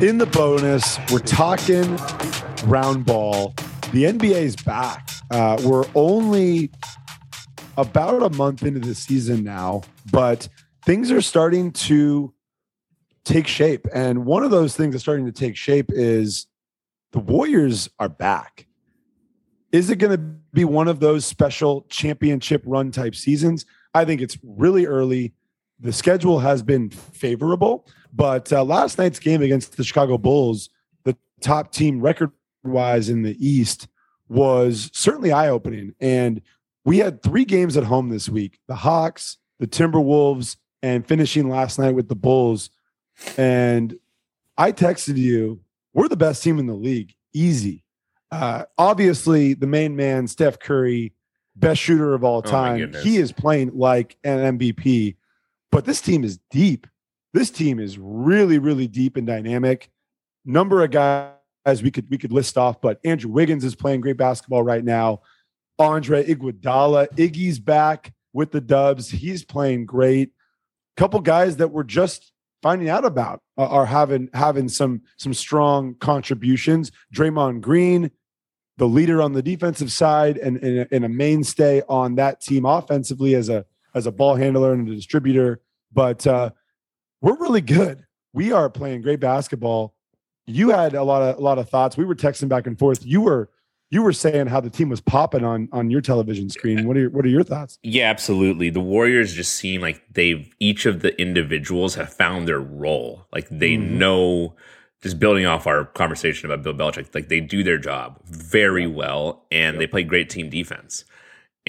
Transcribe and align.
in 0.00 0.16
the 0.16 0.26
bonus, 0.26 0.98
we're 1.12 1.18
talking 1.18 1.96
round 2.64 3.04
ball. 3.04 3.54
The 3.92 4.04
NBA 4.04 4.30
is 4.30 4.56
back. 4.56 5.10
Uh, 5.30 5.60
we're 5.62 5.84
only 5.94 6.70
about 7.76 8.22
a 8.22 8.30
month 8.30 8.62
into 8.62 8.80
the 8.80 8.94
season 8.94 9.44
now, 9.44 9.82
but 10.10 10.48
things 10.86 11.10
are 11.10 11.20
starting 11.20 11.70
to 11.72 12.32
take 13.24 13.46
shape. 13.46 13.86
And 13.92 14.24
one 14.24 14.42
of 14.42 14.50
those 14.50 14.74
things 14.74 14.94
that's 14.94 15.04
starting 15.04 15.26
to 15.26 15.32
take 15.32 15.54
shape 15.54 15.90
is 15.90 16.46
the 17.12 17.18
Warriors 17.18 17.90
are 17.98 18.08
back. 18.08 18.66
Is 19.70 19.90
it 19.90 19.96
going 19.96 20.16
to 20.16 20.34
be 20.54 20.64
one 20.64 20.88
of 20.88 21.00
those 21.00 21.26
special 21.26 21.82
championship 21.90 22.62
run 22.64 22.90
type 22.90 23.14
seasons? 23.14 23.66
I 23.94 24.06
think 24.06 24.22
it's 24.22 24.38
really 24.42 24.86
early. 24.86 25.34
The 25.80 25.92
schedule 25.92 26.40
has 26.40 26.62
been 26.62 26.90
favorable, 26.90 27.86
but 28.12 28.52
uh, 28.52 28.62
last 28.64 28.98
night's 28.98 29.18
game 29.18 29.40
against 29.42 29.76
the 29.76 29.84
Chicago 29.84 30.18
Bulls, 30.18 30.68
the 31.04 31.16
top 31.40 31.72
team 31.72 32.00
record 32.00 32.32
wise 32.62 33.08
in 33.08 33.22
the 33.22 33.36
East, 33.44 33.88
was 34.28 34.90
certainly 34.92 35.32
eye 35.32 35.48
opening. 35.48 35.94
And 36.00 36.42
we 36.84 36.98
had 36.98 37.22
three 37.22 37.44
games 37.44 37.76
at 37.76 37.84
home 37.84 38.10
this 38.10 38.28
week 38.28 38.58
the 38.68 38.74
Hawks, 38.76 39.38
the 39.58 39.66
Timberwolves, 39.66 40.56
and 40.82 41.06
finishing 41.06 41.48
last 41.48 41.78
night 41.78 41.94
with 41.94 42.08
the 42.08 42.14
Bulls. 42.16 42.70
And 43.36 43.96
I 44.58 44.72
texted 44.72 45.16
you, 45.16 45.60
we're 45.94 46.08
the 46.08 46.16
best 46.16 46.42
team 46.42 46.58
in 46.58 46.66
the 46.66 46.74
league, 46.74 47.14
easy. 47.32 47.84
Uh, 48.30 48.64
obviously, 48.78 49.54
the 49.54 49.66
main 49.66 49.96
man, 49.96 50.26
Steph 50.28 50.58
Curry, 50.58 51.12
best 51.56 51.80
shooter 51.80 52.14
of 52.14 52.22
all 52.22 52.38
Oh, 52.38 52.40
time. 52.42 52.78
goodness. 52.78 53.02
he 53.02 53.16
is 53.16 53.32
playing 53.32 53.72
like 53.74 54.16
an 54.24 54.58
MVP, 54.58 55.16
but 55.72 55.84
this 55.84 56.00
team 56.00 56.24
is 56.24 56.38
deep. 56.50 56.86
This 57.32 57.50
team 57.50 57.78
is 57.78 57.98
really, 57.98 58.58
really 58.58 58.88
deep 58.88 59.16
and 59.16 59.26
dynamic. 59.26 59.90
Number 60.44 60.82
of 60.82 60.90
guys 60.90 61.82
we 61.82 61.90
could 61.90 62.08
we 62.10 62.18
could 62.18 62.32
list 62.32 62.58
off, 62.58 62.80
but 62.80 62.98
Andrew 63.04 63.30
Wiggins 63.30 63.64
is 63.64 63.74
playing 63.74 64.00
great 64.00 64.16
basketball 64.16 64.62
right 64.62 64.84
now. 64.84 65.20
Andre 65.78 66.24
Iguodala, 66.24 67.08
Iggy's 67.16 67.58
back 67.58 68.12
with 68.32 68.50
the 68.50 68.60
Dubs. 68.60 69.10
He's 69.10 69.44
playing 69.44 69.86
great. 69.86 70.30
Couple 70.96 71.20
guys 71.20 71.56
that 71.56 71.68
we're 71.68 71.84
just 71.84 72.32
finding 72.62 72.88
out 72.88 73.04
about 73.04 73.42
are- 73.56 73.86
having 73.86 74.28
having 74.34 74.68
some 74.68 75.02
some 75.16 75.34
strong 75.34 75.94
contributions. 75.94 76.90
Draymond 77.14 77.60
Green, 77.60 78.10
the 78.76 78.88
leader 78.88 79.22
on 79.22 79.32
the 79.32 79.42
defensive 79.42 79.92
side, 79.92 80.36
and, 80.38 80.56
and, 80.58 80.88
and 80.90 81.04
a 81.04 81.08
mainstay 81.08 81.82
on 81.88 82.16
that 82.16 82.40
team 82.40 82.64
offensively 82.64 83.34
as 83.34 83.48
a 83.48 83.64
as 83.94 84.06
a 84.06 84.12
ball 84.12 84.34
handler 84.36 84.72
and 84.72 84.88
a 84.88 84.94
distributor. 84.94 85.60
But 85.92 86.26
uh, 86.26 86.50
we're 87.20 87.36
really 87.36 87.60
good. 87.60 88.04
We 88.32 88.52
are 88.52 88.70
playing 88.70 89.02
great 89.02 89.20
basketball. 89.20 89.94
You 90.46 90.70
had 90.70 90.94
a 90.94 91.02
lot 91.02 91.22
of 91.22 91.38
a 91.38 91.40
lot 91.40 91.58
of 91.58 91.68
thoughts. 91.68 91.96
We 91.96 92.04
were 92.04 92.14
texting 92.14 92.48
back 92.48 92.66
and 92.66 92.78
forth. 92.78 93.04
You 93.04 93.20
were 93.20 93.50
you 93.92 94.02
were 94.02 94.12
saying 94.12 94.46
how 94.46 94.60
the 94.60 94.70
team 94.70 94.88
was 94.88 95.00
popping 95.00 95.44
on 95.44 95.68
on 95.72 95.90
your 95.90 96.00
television 96.00 96.48
screen. 96.48 96.86
What 96.86 96.96
are 96.96 97.00
your, 97.00 97.10
what 97.10 97.24
are 97.24 97.28
your 97.28 97.42
thoughts? 97.44 97.78
Yeah, 97.82 98.08
absolutely. 98.08 98.70
The 98.70 98.80
Warriors 98.80 99.34
just 99.34 99.52
seem 99.52 99.80
like 99.80 100.02
they've 100.12 100.52
each 100.60 100.86
of 100.86 101.00
the 101.00 101.20
individuals 101.20 101.96
have 101.96 102.12
found 102.12 102.46
their 102.48 102.60
role. 102.60 103.26
Like 103.32 103.48
they 103.50 103.76
Mhm. 103.76 103.90
know 103.92 104.54
just 105.02 105.18
building 105.18 105.46
off 105.46 105.66
our 105.66 105.84
conversation 105.86 106.50
about 106.50 106.62
Bill 106.62 106.74
Belichick, 106.74 107.14
like 107.14 107.28
they 107.28 107.40
do 107.40 107.62
their 107.64 107.78
job 107.78 108.20
very 108.26 108.86
well 108.86 109.46
and 109.50 109.80
they 109.80 109.86
play 109.86 110.02
great 110.04 110.28
team 110.30 110.50
defense. 110.50 111.04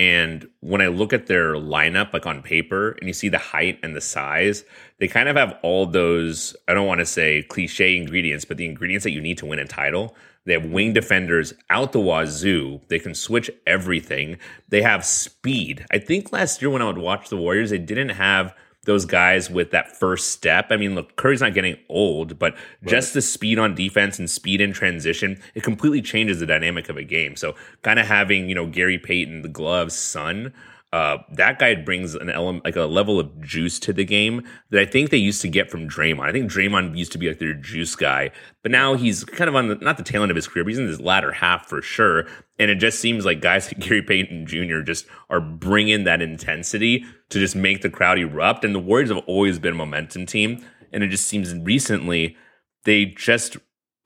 And 0.01 0.47
when 0.62 0.81
I 0.81 0.88
look 0.88 1.13
at 1.13 1.28
their 1.28 1.53
lineup, 1.53 2.12
like 2.12 2.25
on 2.25 2.41
paper, 2.41 2.94
and 2.94 3.07
you 3.07 3.13
see 3.13 3.29
the 3.29 3.38
height 3.38 3.78
and 3.84 3.95
the 3.95 4.01
size, 4.01 4.63
they 4.97 5.07
kind 5.07 5.29
of 5.29 5.35
have 5.35 5.59
all 5.62 5.85
those, 5.85 6.56
I 6.67 6.73
don't 6.73 6.88
want 6.88 7.01
to 7.01 7.06
say 7.06 7.44
cliche 7.44 7.95
ingredients, 7.95 8.44
but 8.44 8.57
the 8.57 8.66
ingredients 8.66 9.03
that 9.03 9.12
you 9.12 9.22
need 9.22 9.38
to 9.38 9.45
win 9.45 9.59
a 9.59 9.66
title. 9.66 10.16
They 10.45 10.53
have 10.53 10.66
wing 10.66 10.94
defenders 10.94 11.53
out 11.69 11.91
the 11.91 12.00
wazoo. 12.00 12.81
They 12.88 12.97
can 12.97 13.13
switch 13.13 13.51
everything. 13.67 14.39
They 14.69 14.81
have 14.81 15.06
speed. 15.06 15.85
I 15.91 16.00
think 16.00 16.31
last 16.31 16.63
year 16.63 16.72
when 16.72 16.81
I 16.81 16.88
would 16.88 16.97
watch 16.97 17.29
the 17.29 17.38
Warriors, 17.38 17.69
they 17.69 17.78
didn't 17.78 18.09
have 18.09 18.56
those 18.86 19.06
guys 19.06 19.50
with 19.50 19.72
that 19.72 19.96
first 19.96 20.30
step. 20.30 20.68
I 20.72 20.78
mean, 20.78 20.96
look, 20.96 21.16
Curry's 21.16 21.42
not 21.42 21.53
getting 21.53 21.78
old, 21.88 22.40
but 22.40 22.56
just 22.86 23.14
the 23.14 23.22
speed 23.22 23.59
on 23.59 23.75
defense 23.75 24.18
and 24.18 24.30
speed 24.30 24.59
in 24.59 24.74
transition, 24.74 25.40
it 25.53 25.62
completely 25.62 26.02
changes 26.02 26.40
the 26.40 26.47
dynamic 26.47 26.90
of 26.90 26.97
a 26.97 27.03
game. 27.03 27.36
So, 27.36 27.56
kind 27.84 28.00
of 28.00 28.08
having, 28.08 28.50
you 28.50 28.56
know, 28.56 28.66
Gary 28.66 28.97
Payton, 28.97 29.44
the 29.44 29.50
gloves 29.50 29.96
son, 29.96 30.52
uh, 30.94 31.19
that 31.31 31.57
guy 31.57 31.74
brings 31.74 32.16
an 32.16 32.29
element, 32.29 32.66
like 32.66 32.75
a 32.75 32.81
level 32.81 33.18
of 33.18 33.41
juice 33.41 33.79
to 33.79 33.94
the 33.94 34.03
game 34.03 34.46
that 34.72 34.81
I 34.81 34.85
think 34.85 35.09
they 35.09 35.18
used 35.18 35.41
to 35.41 35.47
get 35.47 35.72
from 35.72 35.88
Draymond. 35.88 36.28
I 36.28 36.34
think 36.34 36.52
Draymond 36.52 36.97
used 36.97 37.13
to 37.13 37.18
be 37.18 37.29
like 37.29 37.40
their 37.40 37.53
juice 37.53 37.96
guy, 37.96 38.31
but 38.62 38.72
now 38.72 38.96
he's 38.96 39.24
kind 39.24 39.47
of 39.47 39.56
on 39.56 39.69
the, 39.69 39.75
not 39.75 39.96
the 39.96 40.03
tail 40.03 40.22
end 40.22 40.31
of 40.31 40.35
his 40.35 40.50
career, 40.50 40.66
but 40.66 40.69
he's 40.69 40.80
in 40.80 40.88
his 40.88 41.00
latter 41.00 41.31
half 41.31 41.68
for 41.68 41.81
sure. 41.81 42.28
And 42.59 42.69
it 42.69 42.75
just 42.75 43.00
seems 43.00 43.25
like 43.25 43.40
guys 43.40 43.68
like 43.68 43.80
Gary 43.88 44.01
Payton 44.01 44.47
Jr. 44.47 44.81
just 44.81 45.06
are 45.30 45.40
bringing 45.40 46.03
that 46.03 46.22
intensity 46.22 47.06
to 47.30 47.40
just 47.40 47.56
make 47.56 47.81
the 47.81 47.90
crowd 47.90 48.19
erupt. 48.19 48.66
And 48.66 48.75
the 48.75 48.80
Warriors 48.80 49.09
have 49.09 49.24
always 49.28 49.59
been 49.59 49.74
a 49.74 49.78
momentum 49.78 50.25
team. 50.25 50.66
And 50.91 51.03
it 51.03 51.07
just 51.07 51.25
seems 51.25 51.56
recently 51.56 52.35
they 52.84 53.06
just 53.06 53.56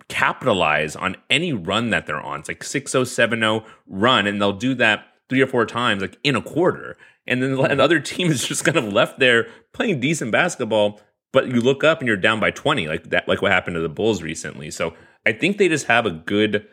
capitalize 0.07 0.95
on 0.95 1.15
any 1.31 1.51
run 1.51 1.89
that 1.89 2.05
they're 2.05 2.21
on. 2.21 2.41
It's 2.41 2.49
like 2.49 2.63
6 2.63 2.91
0, 2.91 3.03
7 3.05 3.39
0 3.39 3.65
run, 3.87 4.27
and 4.27 4.39
they'll 4.39 4.53
do 4.53 4.75
that 4.75 5.05
three 5.29 5.41
or 5.41 5.47
four 5.47 5.65
times, 5.65 6.01
like 6.01 6.17
in 6.23 6.35
a 6.35 6.41
quarter. 6.41 6.97
And 7.27 7.41
then 7.41 7.55
the 7.55 7.83
other 7.83 7.99
team 7.99 8.31
is 8.31 8.45
just 8.45 8.63
kind 8.63 8.77
of 8.77 8.91
left 8.91 9.19
there 9.19 9.47
playing 9.73 9.99
decent 9.99 10.31
basketball, 10.31 11.01
but 11.33 11.47
you 11.47 11.61
look 11.61 11.83
up 11.83 11.99
and 11.99 12.07
you're 12.07 12.17
down 12.17 12.39
by 12.39 12.51
20, 12.51 12.87
like 12.87 13.09
that, 13.09 13.27
like 13.27 13.41
what 13.41 13.51
happened 13.51 13.75
to 13.75 13.81
the 13.81 13.89
Bulls 13.89 14.21
recently. 14.21 14.71
So 14.71 14.93
I 15.25 15.33
think 15.33 15.57
they 15.57 15.67
just 15.67 15.87
have 15.87 16.05
a 16.05 16.11
good 16.11 16.67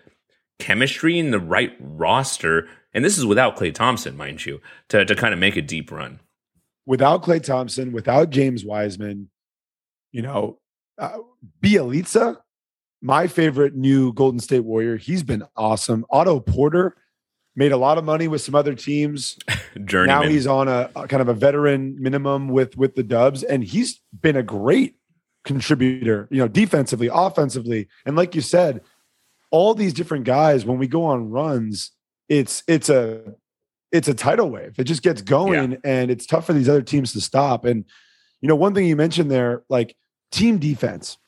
chemistry 0.58 1.18
in 1.18 1.30
the 1.30 1.40
right 1.40 1.72
roster. 1.80 2.68
And 2.94 3.04
this 3.04 3.18
is 3.18 3.26
without 3.26 3.56
Klay 3.56 3.74
Thompson, 3.74 4.16
mind 4.16 4.44
you, 4.44 4.60
to, 4.88 5.04
to 5.04 5.14
kind 5.14 5.34
of 5.34 5.40
make 5.40 5.56
a 5.56 5.62
deep 5.62 5.90
run. 5.90 6.20
Without 6.86 7.22
Klay 7.22 7.42
Thompson, 7.42 7.92
without 7.92 8.30
James 8.30 8.64
Wiseman, 8.64 9.30
you 10.10 10.22
know, 10.22 10.58
uh, 10.98 11.18
Bjelica, 11.62 12.36
my 13.00 13.26
favorite 13.26 13.74
new 13.74 14.12
Golden 14.12 14.40
State 14.40 14.60
Warrior. 14.60 14.96
He's 14.96 15.22
been 15.22 15.42
awesome. 15.56 16.04
Otto 16.10 16.40
Porter 16.40 16.96
made 17.54 17.72
a 17.72 17.76
lot 17.76 17.98
of 17.98 18.04
money 18.04 18.28
with 18.28 18.40
some 18.40 18.54
other 18.54 18.74
teams. 18.74 19.38
Journeyman. 19.84 20.22
Now 20.22 20.28
he's 20.28 20.46
on 20.46 20.68
a, 20.68 20.90
a 20.96 21.08
kind 21.08 21.20
of 21.20 21.28
a 21.28 21.34
veteran 21.34 21.96
minimum 22.00 22.48
with 22.48 22.76
with 22.76 22.94
the 22.94 23.02
Dubs, 23.02 23.42
and 23.42 23.64
he's 23.64 24.00
been 24.18 24.36
a 24.36 24.42
great 24.42 24.96
contributor. 25.44 26.28
You 26.30 26.38
know, 26.38 26.48
defensively, 26.48 27.08
offensively, 27.12 27.88
and 28.06 28.16
like 28.16 28.34
you 28.34 28.40
said, 28.40 28.82
all 29.50 29.74
these 29.74 29.94
different 29.94 30.24
guys. 30.24 30.64
When 30.64 30.78
we 30.78 30.86
go 30.86 31.04
on 31.04 31.30
runs, 31.30 31.92
it's 32.28 32.62
it's 32.66 32.88
a 32.88 33.34
it's 33.90 34.08
a 34.08 34.14
tidal 34.14 34.50
wave. 34.50 34.78
It 34.78 34.84
just 34.84 35.02
gets 35.02 35.22
going, 35.22 35.78
and 35.84 36.10
it's 36.10 36.26
tough 36.26 36.46
for 36.46 36.52
these 36.54 36.68
other 36.68 36.82
teams 36.82 37.12
to 37.12 37.20
stop. 37.20 37.64
And 37.64 37.84
you 38.40 38.48
know, 38.48 38.56
one 38.56 38.74
thing 38.74 38.86
you 38.86 38.96
mentioned 38.96 39.30
there, 39.30 39.62
like 39.68 39.96
team 40.30 40.58
defense. 40.58 41.18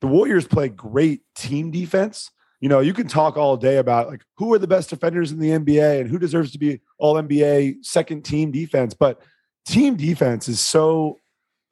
The 0.00 0.06
Warriors 0.06 0.46
play 0.46 0.68
great 0.68 1.22
team 1.34 1.70
defense. 1.70 2.30
You 2.60 2.68
know, 2.68 2.80
you 2.80 2.92
can 2.92 3.06
talk 3.06 3.36
all 3.36 3.56
day 3.56 3.76
about 3.76 4.08
like 4.08 4.22
who 4.36 4.52
are 4.52 4.58
the 4.58 4.66
best 4.66 4.90
defenders 4.90 5.30
in 5.30 5.38
the 5.38 5.50
NBA 5.50 6.00
and 6.00 6.10
who 6.10 6.18
deserves 6.18 6.50
to 6.52 6.58
be 6.58 6.80
all 6.98 7.14
NBA 7.14 7.84
second 7.84 8.24
team 8.24 8.50
defense, 8.50 8.94
but 8.94 9.20
team 9.66 9.96
defense 9.96 10.48
is 10.48 10.58
so 10.58 11.18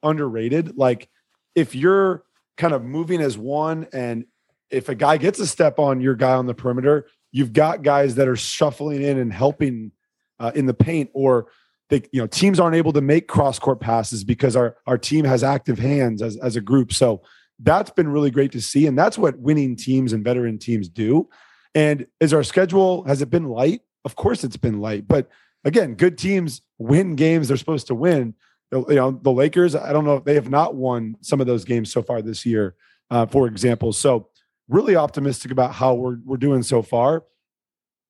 underrated. 0.01 0.77
Like 0.77 1.09
if 1.55 1.75
you're 1.75 2.23
kind 2.55 2.73
of 2.73 2.83
moving 2.83 3.21
as 3.21 3.37
one 3.37 3.87
and 3.91 4.25
if 4.69 4.89
a 4.89 4.95
guy 4.95 5.17
gets 5.17 5.39
a 5.39 5.47
step 5.47 5.79
on 5.79 6.01
your 6.01 6.15
guy 6.15 6.33
on 6.33 6.45
the 6.45 6.53
perimeter, 6.53 7.07
you've 7.31 7.53
got 7.53 7.83
guys 7.83 8.15
that 8.15 8.27
are 8.27 8.35
shuffling 8.35 9.01
in 9.01 9.17
and 9.17 9.31
helping 9.31 9.91
uh, 10.39 10.51
in 10.55 10.65
the 10.65 10.73
paint 10.73 11.09
or 11.13 11.47
they, 11.89 12.03
you 12.11 12.19
know, 12.19 12.27
teams 12.27 12.59
aren't 12.59 12.75
able 12.75 12.91
to 12.93 13.01
make 13.01 13.27
cross 13.27 13.59
court 13.59 13.79
passes 13.79 14.23
because 14.23 14.55
our 14.55 14.75
our 14.87 14.97
team 14.97 15.23
has 15.23 15.43
active 15.43 15.79
hands 15.79 16.21
as 16.21 16.37
as 16.37 16.55
a 16.55 16.61
group. 16.61 16.91
So 16.93 17.21
that's 17.59 17.91
been 17.91 18.07
really 18.07 18.31
great 18.31 18.51
to 18.51 18.61
see, 18.61 18.87
and 18.87 18.97
that's 18.97 19.17
what 19.17 19.39
winning 19.39 19.75
teams 19.75 20.13
and 20.13 20.23
veteran 20.23 20.57
teams 20.57 20.89
do. 20.89 21.29
And 21.75 22.07
is 22.19 22.33
our 22.33 22.43
schedule 22.43 23.03
has 23.03 23.21
it 23.21 23.29
been 23.29 23.45
light? 23.45 23.81
Of 24.05 24.15
course, 24.15 24.43
it's 24.43 24.57
been 24.57 24.79
light, 24.79 25.07
but 25.07 25.29
again, 25.63 25.95
good 25.95 26.17
teams 26.17 26.61
win 26.77 27.15
games 27.15 27.47
they're 27.47 27.57
supposed 27.57 27.87
to 27.87 27.95
win. 27.95 28.35
You 28.71 28.85
know, 28.89 29.11
the 29.11 29.31
Lakers. 29.31 29.75
I 29.75 29.93
don't 29.93 30.05
know 30.05 30.15
if 30.15 30.25
they 30.25 30.35
have 30.35 30.49
not 30.49 30.75
won 30.75 31.15
some 31.21 31.39
of 31.39 31.47
those 31.47 31.63
games 31.63 31.91
so 31.91 32.01
far 32.01 32.21
this 32.21 32.45
year, 32.45 32.75
uh, 33.09 33.25
for 33.25 33.47
example. 33.47 33.93
So 33.93 34.29
really 34.67 34.95
optimistic 34.95 35.51
about 35.51 35.73
how 35.73 35.93
we're 35.93 36.17
we're 36.25 36.37
doing 36.37 36.63
so 36.63 36.81
far. 36.81 37.23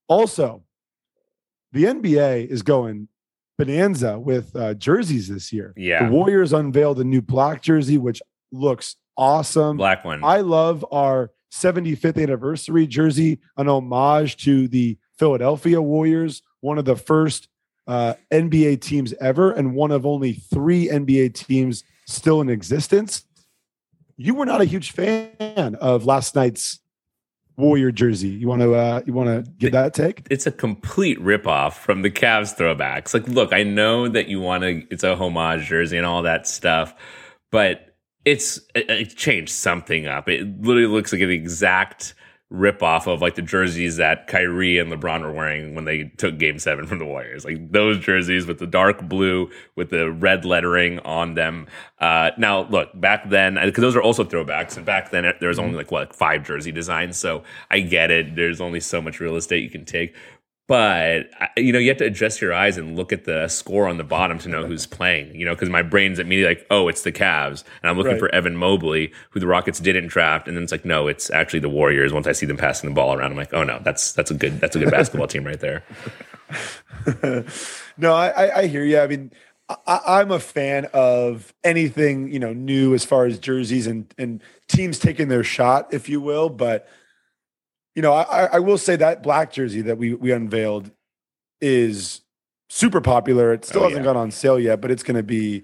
Also, 0.08 0.64
the 1.74 1.84
NBA 1.84 2.48
is 2.48 2.64
going 2.64 3.08
bonanza 3.58 4.20
with 4.20 4.56
uh, 4.56 4.74
jerseys 4.76 5.28
this 5.28 5.52
year. 5.52 5.74
Yeah. 5.76 6.06
The 6.06 6.12
Warriors 6.12 6.54
unveiled 6.54 7.00
a 7.00 7.04
new 7.04 7.22
black 7.22 7.62
jersey, 7.62 7.98
which 7.98 8.22
looks 8.52 8.96
awesome. 9.18 9.78
Black 9.78 10.06
one. 10.06 10.24
I 10.24 10.42
love 10.42 10.86
our 10.92 11.32
75th 11.52 12.22
anniversary 12.22 12.88
jersey, 12.88 13.40
an 13.58 13.68
homage 13.68 14.38
to 14.44 14.68
the 14.68 14.98
Philadelphia 15.18 15.82
Warriors, 15.82 16.42
one 16.62 16.78
of 16.78 16.86
the 16.86 16.96
first 16.96 17.48
uh, 17.88 18.16
NBA 18.32 18.82
teams 18.82 19.14
ever, 19.22 19.52
and 19.52 19.74
one 19.74 19.92
of 19.92 20.06
only 20.06 20.34
three 20.34 20.88
NBA 20.88 21.34
teams 21.34 21.84
still 22.06 22.42
in 22.42 22.50
existence. 22.50 23.24
you 24.18 24.34
were 24.34 24.46
not 24.46 24.62
a 24.62 24.66
huge 24.66 24.92
fan 24.92 25.76
of 25.80 26.06
last 26.06 26.36
night's 26.36 26.80
Warrior 27.58 27.92
jersey. 27.92 28.30
You 28.30 28.48
want 28.48 28.62
to 28.62 28.76
uh, 28.76 29.02
you 29.08 29.14
want 29.14 29.46
to 29.46 29.52
get 29.54 29.72
that 29.72 29.96
take? 29.96 30.28
It's 30.30 30.46
a 30.46 30.52
complete 30.52 31.20
ripoff 31.20 31.74
from 31.74 32.04
the 32.04 32.12
Cavs 32.12 32.56
throwbacks. 32.56 33.16
Like, 33.16 33.28
look, 33.28 33.52
I 33.52 33.64
know 33.64 34.08
that 34.08 34.28
you 34.28 34.40
want 34.40 34.62
to. 34.62 34.84
It's 34.92 35.04
a 35.04 35.16
homage 35.16 35.66
jersey 35.66 35.98
and 35.98 36.06
all 36.06 36.22
that 36.22 36.48
stuff, 36.48 36.94
but 37.52 37.87
it's 38.28 38.58
it, 38.76 38.90
it 38.90 39.16
changed 39.16 39.52
something 39.52 40.06
up. 40.06 40.28
It 40.28 40.62
literally 40.62 40.88
looks 40.88 41.14
like 41.14 41.22
an 41.22 41.30
exact 41.30 42.14
rip 42.50 42.82
off 42.82 43.08
of 43.08 43.22
like 43.22 43.36
the 43.36 43.42
jerseys 43.42 43.98
that 43.98 44.28
Kyrie 44.28 44.80
and 44.80 44.90
LeBron 44.92 45.22
were 45.22 45.34
wearing 45.34 45.76
when 45.76 45.84
they 45.84 46.06
took 46.16 46.38
game 46.38 46.60
seven 46.60 46.86
from 46.88 47.00
the 47.00 47.06
Warriors. 47.06 47.44
Like 47.44 47.72
those 47.72 48.00
jerseys 48.00 48.46
with 48.46 48.60
the 48.60 48.68
dark 48.68 49.08
blue 49.08 49.50
with 49.76 49.90
the 49.90 50.12
red 50.12 50.46
lettering 50.46 51.00
on 51.00 51.36
them. 51.36 51.68
Uh, 52.00 52.32
now, 52.38 52.68
look, 52.68 52.90
back 52.96 53.30
then, 53.30 53.58
uh, 53.58 53.66
because 53.66 53.82
those 53.82 53.96
are 53.96 54.02
also 54.02 54.24
throwbacks, 54.24 54.78
and 54.78 54.86
back 54.86 55.12
then 55.12 55.26
uh, 55.26 55.34
there 55.40 55.50
was 55.50 55.58
mm-hmm. 55.58 55.68
only 55.68 55.78
like 55.78 55.92
what, 55.92 56.10
like 56.10 56.14
five 56.14 56.46
jersey 56.46 56.72
designs. 56.72 57.18
So 57.18 57.44
I 57.70 57.80
get 57.80 58.12
it. 58.12 58.36
There's 58.36 58.62
only 58.62 58.80
so 58.80 59.02
much 59.02 59.20
real 59.20 59.36
estate 59.36 59.64
you 59.64 59.70
can 59.70 59.86
take. 59.86 60.16
But 60.68 61.30
you 61.56 61.72
know, 61.72 61.80
you 61.80 61.88
have 61.88 61.98
to 61.98 62.06
adjust 62.06 62.42
your 62.42 62.54
eyes 62.54 62.78
and 62.78 62.98
look 62.98 63.14
at 63.14 63.24
the 63.24 63.48
score 63.48 63.88
on 63.88 63.98
the 63.98 64.04
bottom 64.04 64.38
to 64.40 64.50
know 64.50 64.66
who's 64.66 64.86
playing. 64.86 65.34
You 65.34 65.46
know, 65.46 65.56
because 65.56 65.70
my 65.70 65.82
brain's 65.82 66.20
immediately 66.20 66.56
like, 66.56 66.68
"Oh, 66.70 66.90
it's 66.90 67.04
the 67.04 67.12
Cavs," 67.14 67.64
and 67.82 67.90
I'm 67.90 67.98
looking 67.98 68.14
right. 68.14 68.20
for 68.20 68.34
Evan 68.36 68.58
Mobley, 68.58 69.14
who 69.30 69.40
the 69.40 69.48
Rockets 69.48 69.80
didn't 69.80 70.08
draft, 70.08 70.46
and 70.46 70.58
then 70.58 70.64
it's 70.64 70.74
like, 70.74 70.84
"No, 70.84 71.08
it's 71.08 71.30
actually 71.30 71.60
the 71.60 71.70
Warriors." 71.70 72.12
Once 72.12 72.28
I 72.28 72.34
see 72.34 72.46
them 72.46 72.58
passing 72.58 72.90
the 72.90 72.94
ball 72.94 73.14
around, 73.14 73.32
I'm 73.32 73.38
like, 73.38 73.54
"Oh 73.54 73.64
no, 73.64 73.80
that's 73.82 74.12
that's 74.12 74.30
a 74.30 74.34
good 74.34 74.60
that's 74.60 74.76
a 74.76 74.80
good 74.80 74.92
basketball 74.92 75.28
team 75.28 75.46
right 75.46 75.60
there." 75.60 75.84
no, 77.98 78.14
I, 78.14 78.60
I 78.60 78.68
hear 78.68 78.84
you. 78.84 79.00
I 79.00 79.08
mean, 79.08 79.32
I, 79.86 80.22
am 80.22 80.32
a 80.32 80.40
fan 80.40 80.90
of 80.94 81.54
anything 81.64 82.32
you 82.32 82.40
know 82.40 82.52
new 82.52 82.94
as 82.94 83.06
far 83.06 83.26
as 83.26 83.40
jerseys 83.40 83.88
and 83.88 84.14
and 84.18 84.42
teams 84.68 85.00
taking 85.00 85.30
their 85.30 85.46
shot, 85.46 85.94
if 85.94 86.10
you 86.10 86.20
will, 86.20 86.50
but 86.50 86.90
you 87.98 88.04
know, 88.04 88.14
I, 88.14 88.46
I 88.46 88.60
will 88.60 88.78
say 88.78 88.96
that 88.96 89.24
black 89.24 89.52
jersey 89.52 89.82
that 89.82 89.98
we 89.98 90.14
we 90.14 90.32
unveiled 90.32 90.92
is 91.60 92.22
super 92.70 93.02
popular. 93.02 93.52
It 93.54 93.66
still 93.66 93.82
oh, 93.82 93.84
hasn't 93.86 94.06
yeah. 94.06 94.14
gone 94.14 94.18
on 94.18 94.30
sale 94.30 94.60
yet, 94.60 94.82
but 94.82 94.92
it's 94.92 95.02
going 95.02 95.18
to 95.18 95.24
be 95.24 95.64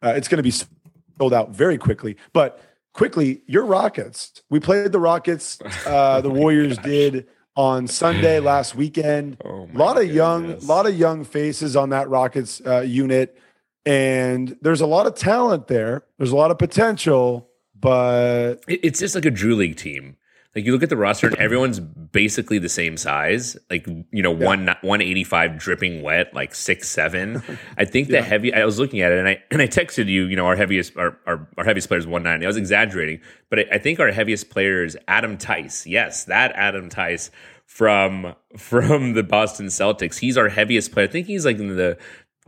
uh, 0.00 0.12
it's 0.16 0.28
going 0.28 0.36
to 0.36 0.44
be 0.44 0.52
sold 0.52 1.34
out 1.34 1.50
very 1.50 1.76
quickly. 1.76 2.16
But 2.32 2.62
quickly, 2.94 3.42
your 3.48 3.64
Rockets. 3.64 4.40
We 4.48 4.60
played 4.60 4.92
the 4.92 5.00
Rockets. 5.00 5.58
Uh, 5.84 6.20
the 6.20 6.30
Warriors 6.30 6.76
gosh. 6.76 6.84
did 6.84 7.26
on 7.56 7.88
Sunday 7.88 8.38
last 8.38 8.76
weekend. 8.76 9.38
Oh 9.44 9.68
a 9.74 9.76
lot 9.76 9.96
of 9.96 10.02
goodness. 10.02 10.14
young, 10.14 10.52
a 10.52 10.58
lot 10.58 10.86
of 10.86 10.96
young 10.96 11.24
faces 11.24 11.74
on 11.74 11.88
that 11.88 12.08
Rockets 12.08 12.62
uh, 12.64 12.82
unit, 12.82 13.36
and 13.84 14.56
there's 14.62 14.80
a 14.80 14.86
lot 14.86 15.06
of 15.06 15.16
talent 15.16 15.66
there. 15.66 16.04
There's 16.18 16.30
a 16.30 16.36
lot 16.36 16.52
of 16.52 16.58
potential, 16.58 17.48
but 17.74 18.62
it's 18.68 19.00
just 19.00 19.16
like 19.16 19.24
a 19.24 19.30
Drew 19.32 19.56
League 19.56 19.76
team. 19.76 20.18
Like 20.56 20.64
you 20.64 20.72
look 20.72 20.82
at 20.82 20.88
the 20.88 20.96
roster 20.96 21.26
and 21.26 21.36
everyone's 21.36 21.78
basically 21.78 22.58
the 22.58 22.70
same 22.70 22.96
size. 22.96 23.56
Like 23.70 23.86
you 23.86 24.22
know, 24.22 24.34
yeah. 24.34 24.46
one 24.46 24.76
one 24.80 25.02
eighty 25.02 25.22
five 25.22 25.58
dripping 25.58 26.02
wet, 26.02 26.32
like 26.34 26.54
six 26.54 26.88
seven. 26.88 27.42
I 27.76 27.84
think 27.84 28.08
yeah. 28.10 28.20
the 28.20 28.26
heavy. 28.26 28.54
I 28.54 28.64
was 28.64 28.78
looking 28.78 29.00
at 29.00 29.12
it 29.12 29.18
and 29.18 29.28
I 29.28 29.42
and 29.50 29.60
I 29.60 29.66
texted 29.66 30.06
you. 30.06 30.24
You 30.24 30.36
know, 30.36 30.46
our 30.46 30.56
heaviest 30.56 30.96
our 30.96 31.18
our, 31.26 31.48
our 31.58 31.64
heaviest 31.64 31.88
player 31.88 31.98
is 31.98 32.06
one 32.06 32.22
ninety. 32.22 32.46
I 32.46 32.48
was 32.48 32.56
exaggerating, 32.56 33.20
but 33.50 33.58
I, 33.60 33.64
I 33.72 33.78
think 33.78 34.00
our 34.00 34.10
heaviest 34.10 34.48
player 34.48 34.82
is 34.84 34.96
Adam 35.06 35.36
Theis. 35.36 35.86
Yes, 35.86 36.24
that 36.24 36.52
Adam 36.54 36.88
Theis 36.88 37.30
from 37.66 38.34
from 38.56 39.12
the 39.12 39.22
Boston 39.22 39.66
Celtics. 39.66 40.18
He's 40.18 40.38
our 40.38 40.48
heaviest 40.48 40.92
player. 40.92 41.06
I 41.06 41.10
think 41.10 41.26
he's 41.26 41.44
like 41.44 41.58
in 41.58 41.76
the 41.76 41.98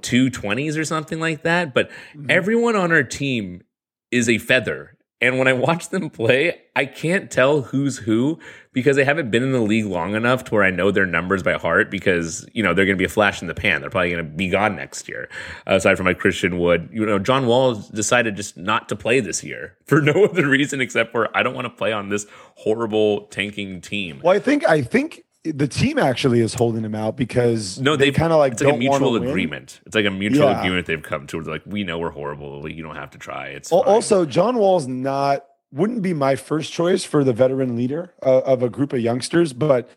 two 0.00 0.31
twenties 0.31 0.76
or 0.76 0.85
something 0.85 1.20
like 1.20 1.43
that. 1.43 1.75
But 1.75 1.91
mm-hmm. 1.91 2.26
everyone 2.31 2.76
on 2.76 2.93
our 2.93 3.05
team 3.05 3.62
is 4.11 4.29
a 4.29 4.38
feather 4.38 4.97
and 5.21 5.39
when 5.39 5.49
I 5.49 5.53
watch 5.53 5.91
them 5.91 6.09
play, 6.09 6.63
I 6.75 6.87
can't 6.87 7.31
tell 7.31 7.61
who's 7.61 7.99
who 7.99 8.39
because 8.73 8.97
they 8.97 9.05
haven't 9.05 9.31
been 9.31 9.43
in 9.43 9.53
the 9.53 9.61
league 9.61 9.85
long 9.85 10.15
enough 10.15 10.45
to 10.45 10.55
where 10.55 10.65
I 10.65 10.71
know 10.71 10.91
their 10.91 11.05
numbers 11.05 11.43
by 11.43 11.55
heart 11.55 11.91
because, 11.91 12.47
you 12.55 12.63
know, 12.63 12.73
they're 12.73 12.87
going 12.87 12.97
to 12.97 13.01
be 13.01 13.05
a 13.05 13.09
flash 13.09 13.43
in 13.43 13.49
the 13.49 13.55
pan. 13.55 13.81
They're 13.81 13.91
probably 13.91 14.13
going 14.13 14.25
to 14.25 14.31
be 14.31 14.49
gone 14.49 14.77
next 14.77 15.09
year. 15.09 15.29
aside 15.67 15.97
from 15.97 16.07
like 16.07 16.19
Christian 16.19 16.59
Wood, 16.59 16.89
you 16.93 17.05
know, 17.05 17.19
John 17.19 17.47
Wall 17.47 17.75
decided 17.75 18.37
just 18.37 18.57
not 18.57 18.89
to 18.89 18.97
play 18.97 19.21
this 19.21 19.45
year 19.45 19.77
for 19.85 20.01
no 20.01 20.25
other 20.25 20.49
reason 20.49 20.81
except 20.81 21.13
for 21.13 21.37
I 21.37 21.43
don't 21.43 21.55
want 21.55 21.67
to 21.67 21.71
play 21.71 21.93
on 21.93 22.09
this 22.09 22.27
horrible 22.55 23.27
tanking 23.27 23.81
team. 23.81 24.21
Well, 24.25 24.35
I 24.35 24.39
think, 24.39 24.67
I 24.67 24.81
think 24.81 25.25
the 25.45 25.69
team 25.69 25.99
actually 25.99 26.41
is 26.41 26.55
holding 26.55 26.85
him 26.85 26.95
out 26.95 27.17
because 27.17 27.81
no, 27.81 27.97
they 27.97 28.11
kind 28.11 28.33
of 28.33 28.39
like 28.39 28.53
it's 28.53 28.63
like 28.63 28.75
a 28.75 28.77
mutual 28.77 29.17
agreement. 29.17 29.81
It's 29.87 29.95
like 29.95 30.05
a 30.05 30.11
mutual 30.11 30.51
yeah. 30.51 30.61
agreement 30.61 30.87
they've 30.87 31.03
come 31.03 31.27
to. 31.29 31.41
Like, 31.41 31.63
we 31.65 31.83
know 31.83 31.99
we're 31.99 32.11
horrible. 32.11 32.69
You 32.71 32.83
don't 32.83 32.97
have 32.97 33.11
to 33.11 33.19
try. 33.19 33.49
It's 33.49 33.73
also 33.73 34.27
John 34.27 34.59
Wall's 34.59 34.87
not 34.87 35.47
wouldn't 35.73 36.03
be 36.03 36.13
my 36.13 36.37
first 36.37 36.73
choice 36.73 37.05
for 37.05 37.25
the 37.25 37.33
veteran 37.33 37.77
leader 37.77 38.13
uh, 38.23 38.41
of 38.41 38.63
a 38.63 38.69
group 38.69 38.93
of 38.93 39.01
youngsters, 39.01 39.53
but 39.53 39.89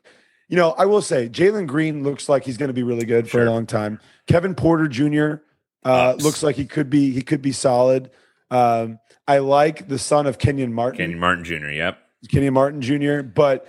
you 0.48 0.56
know 0.56 0.72
I 0.78 0.86
will 0.86 1.02
say 1.02 1.28
Jalen 1.28 1.68
Green 1.68 2.04
looks 2.04 2.30
like 2.30 2.46
he's 2.46 2.58
going 2.58 2.70
to 2.70 2.74
be 2.74 2.84
really 2.84 3.06
good 3.06 3.26
for 3.26 3.40
sure. 3.40 3.48
a 3.48 3.50
long 3.52 3.66
time. 3.66 4.00
Kevin 4.28 4.56
Porter 4.56 4.88
Jr. 4.88 5.44
Uh, 5.84 6.16
looks 6.20 6.42
like 6.44 6.56
he 6.56 6.66
could 6.66 6.90
be 6.90 7.12
he 7.12 7.22
could 7.22 7.42
be 7.42 7.52
solid. 7.52 8.12
Um, 8.50 9.00
I 9.28 9.40
like 9.40 9.90
the 9.90 10.00
son 10.00 10.26
of 10.26 10.38
Kenyon 10.38 10.74
Martin. 10.74 10.98
Kenyon 10.98 11.20
Martin 11.20 11.44
Jr. 11.44 11.70
Yep. 11.70 11.98
Kenyon 12.30 12.54
Martin 12.54 12.82
Jr. 12.82 13.22
But 13.22 13.68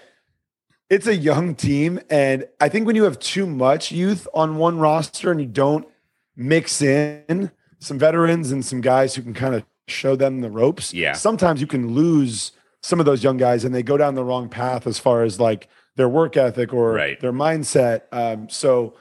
it's 0.95 1.09
a 1.09 1.17
young 1.17 1.57
team. 1.57 1.99
And 2.09 2.47
I 2.61 2.69
think 2.69 2.87
when 2.87 2.95
you 2.95 3.03
have 3.03 3.19
too 3.19 3.47
much 3.47 3.91
youth 3.91 4.29
on 4.33 4.57
one 4.57 4.79
roster 4.79 5.33
and 5.33 5.41
you 5.41 5.47
don't 5.47 5.89
mix 6.37 6.81
in 6.81 7.51
some 7.81 7.99
veterans 7.99 8.53
and 8.53 8.65
some 8.65 8.81
guys 8.81 9.17
who 9.17 9.23
can 9.23 9.35
kind 9.35 9.57
of 9.57 9.65
show 9.89 10.15
them 10.15 10.41
the 10.41 10.51
ropes, 10.51 10.95
yeah. 10.95 11.13
sometimes 11.15 11.61
you 11.61 11.67
can 11.67 11.95
lose 11.95 12.53
some 12.81 13.01
of 13.01 13.07
those 13.07 13.25
young 13.25 13.37
guys 13.37 13.65
and 13.65 13.75
they 13.75 13.83
go 13.83 13.97
down 13.97 14.15
the 14.15 14.23
wrong 14.23 14.49
path 14.49 14.87
as 14.87 15.01
far 15.01 15.25
as 15.25 15.41
like 15.41 15.69
their 15.97 16.09
work 16.09 16.37
ethic 16.37 16.73
or 16.73 16.93
right. 16.93 17.19
their 17.19 17.33
mindset. 17.33 18.03
Um, 18.13 18.49
so, 18.49 18.95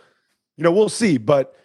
you 0.58 0.64
know, 0.64 0.72
we'll 0.72 0.90
see. 0.90 1.20
But 1.20 1.56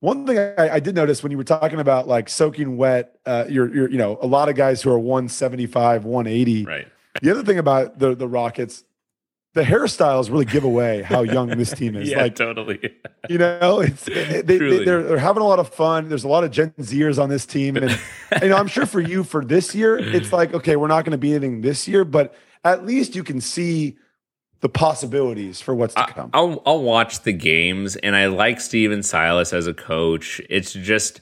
one 0.00 0.26
thing 0.26 0.36
I, 0.36 0.74
I, 0.74 0.80
did 0.80 0.96
notice 0.96 1.22
when 1.22 1.30
you 1.30 1.38
were 1.38 1.44
talking 1.44 1.78
about 1.78 2.08
like 2.08 2.28
soaking 2.28 2.76
wet, 2.76 3.20
uh, 3.24 3.44
you're, 3.48 3.72
you're, 3.72 3.90
you 3.90 3.98
know, 3.98 4.18
a 4.20 4.26
lot 4.26 4.48
of 4.48 4.56
guys 4.56 4.82
who 4.82 4.90
are 4.90 4.98
175, 4.98 6.04
180. 6.04 6.64
Right. 6.64 6.88
The 7.22 7.30
other 7.30 7.42
thing 7.42 7.58
about 7.58 7.98
the 7.98 8.14
the 8.14 8.28
Rockets, 8.28 8.84
the 9.52 9.62
hairstyles 9.62 10.30
really 10.30 10.44
give 10.44 10.62
away 10.62 11.02
how 11.02 11.22
young 11.22 11.48
this 11.48 11.72
team 11.72 11.96
is. 11.96 12.08
yeah, 12.10 12.22
like 12.22 12.36
totally. 12.36 12.78
you 13.28 13.38
know, 13.38 13.80
it's 13.80 14.04
they, 14.04 14.42
they, 14.42 14.56
are 14.56 14.84
they're, 14.84 15.02
they're 15.02 15.18
having 15.18 15.42
a 15.42 15.46
lot 15.46 15.58
of 15.58 15.68
fun. 15.68 16.08
There's 16.08 16.24
a 16.24 16.28
lot 16.28 16.44
of 16.44 16.50
Gen 16.50 16.72
Zers 16.80 17.20
on 17.20 17.28
this 17.28 17.46
team, 17.46 17.76
and 17.76 17.98
you 18.42 18.48
know, 18.48 18.56
I'm 18.56 18.68
sure 18.68 18.86
for 18.86 19.00
you 19.00 19.24
for 19.24 19.44
this 19.44 19.74
year, 19.74 19.98
it's 19.98 20.32
like 20.32 20.54
okay, 20.54 20.76
we're 20.76 20.88
not 20.88 21.04
going 21.04 21.12
to 21.12 21.18
be 21.18 21.34
anything 21.34 21.62
this 21.62 21.88
year, 21.88 22.04
but 22.04 22.34
at 22.64 22.86
least 22.86 23.16
you 23.16 23.24
can 23.24 23.40
see 23.40 23.96
the 24.60 24.68
possibilities 24.68 25.60
for 25.60 25.74
what's 25.74 25.94
to 25.94 26.06
come. 26.06 26.30
I'll 26.32 26.62
I'll 26.64 26.82
watch 26.82 27.22
the 27.22 27.32
games, 27.32 27.96
and 27.96 28.14
I 28.14 28.26
like 28.26 28.60
Stephen 28.60 29.02
Silas 29.02 29.52
as 29.52 29.66
a 29.66 29.74
coach. 29.74 30.40
It's 30.48 30.72
just 30.72 31.20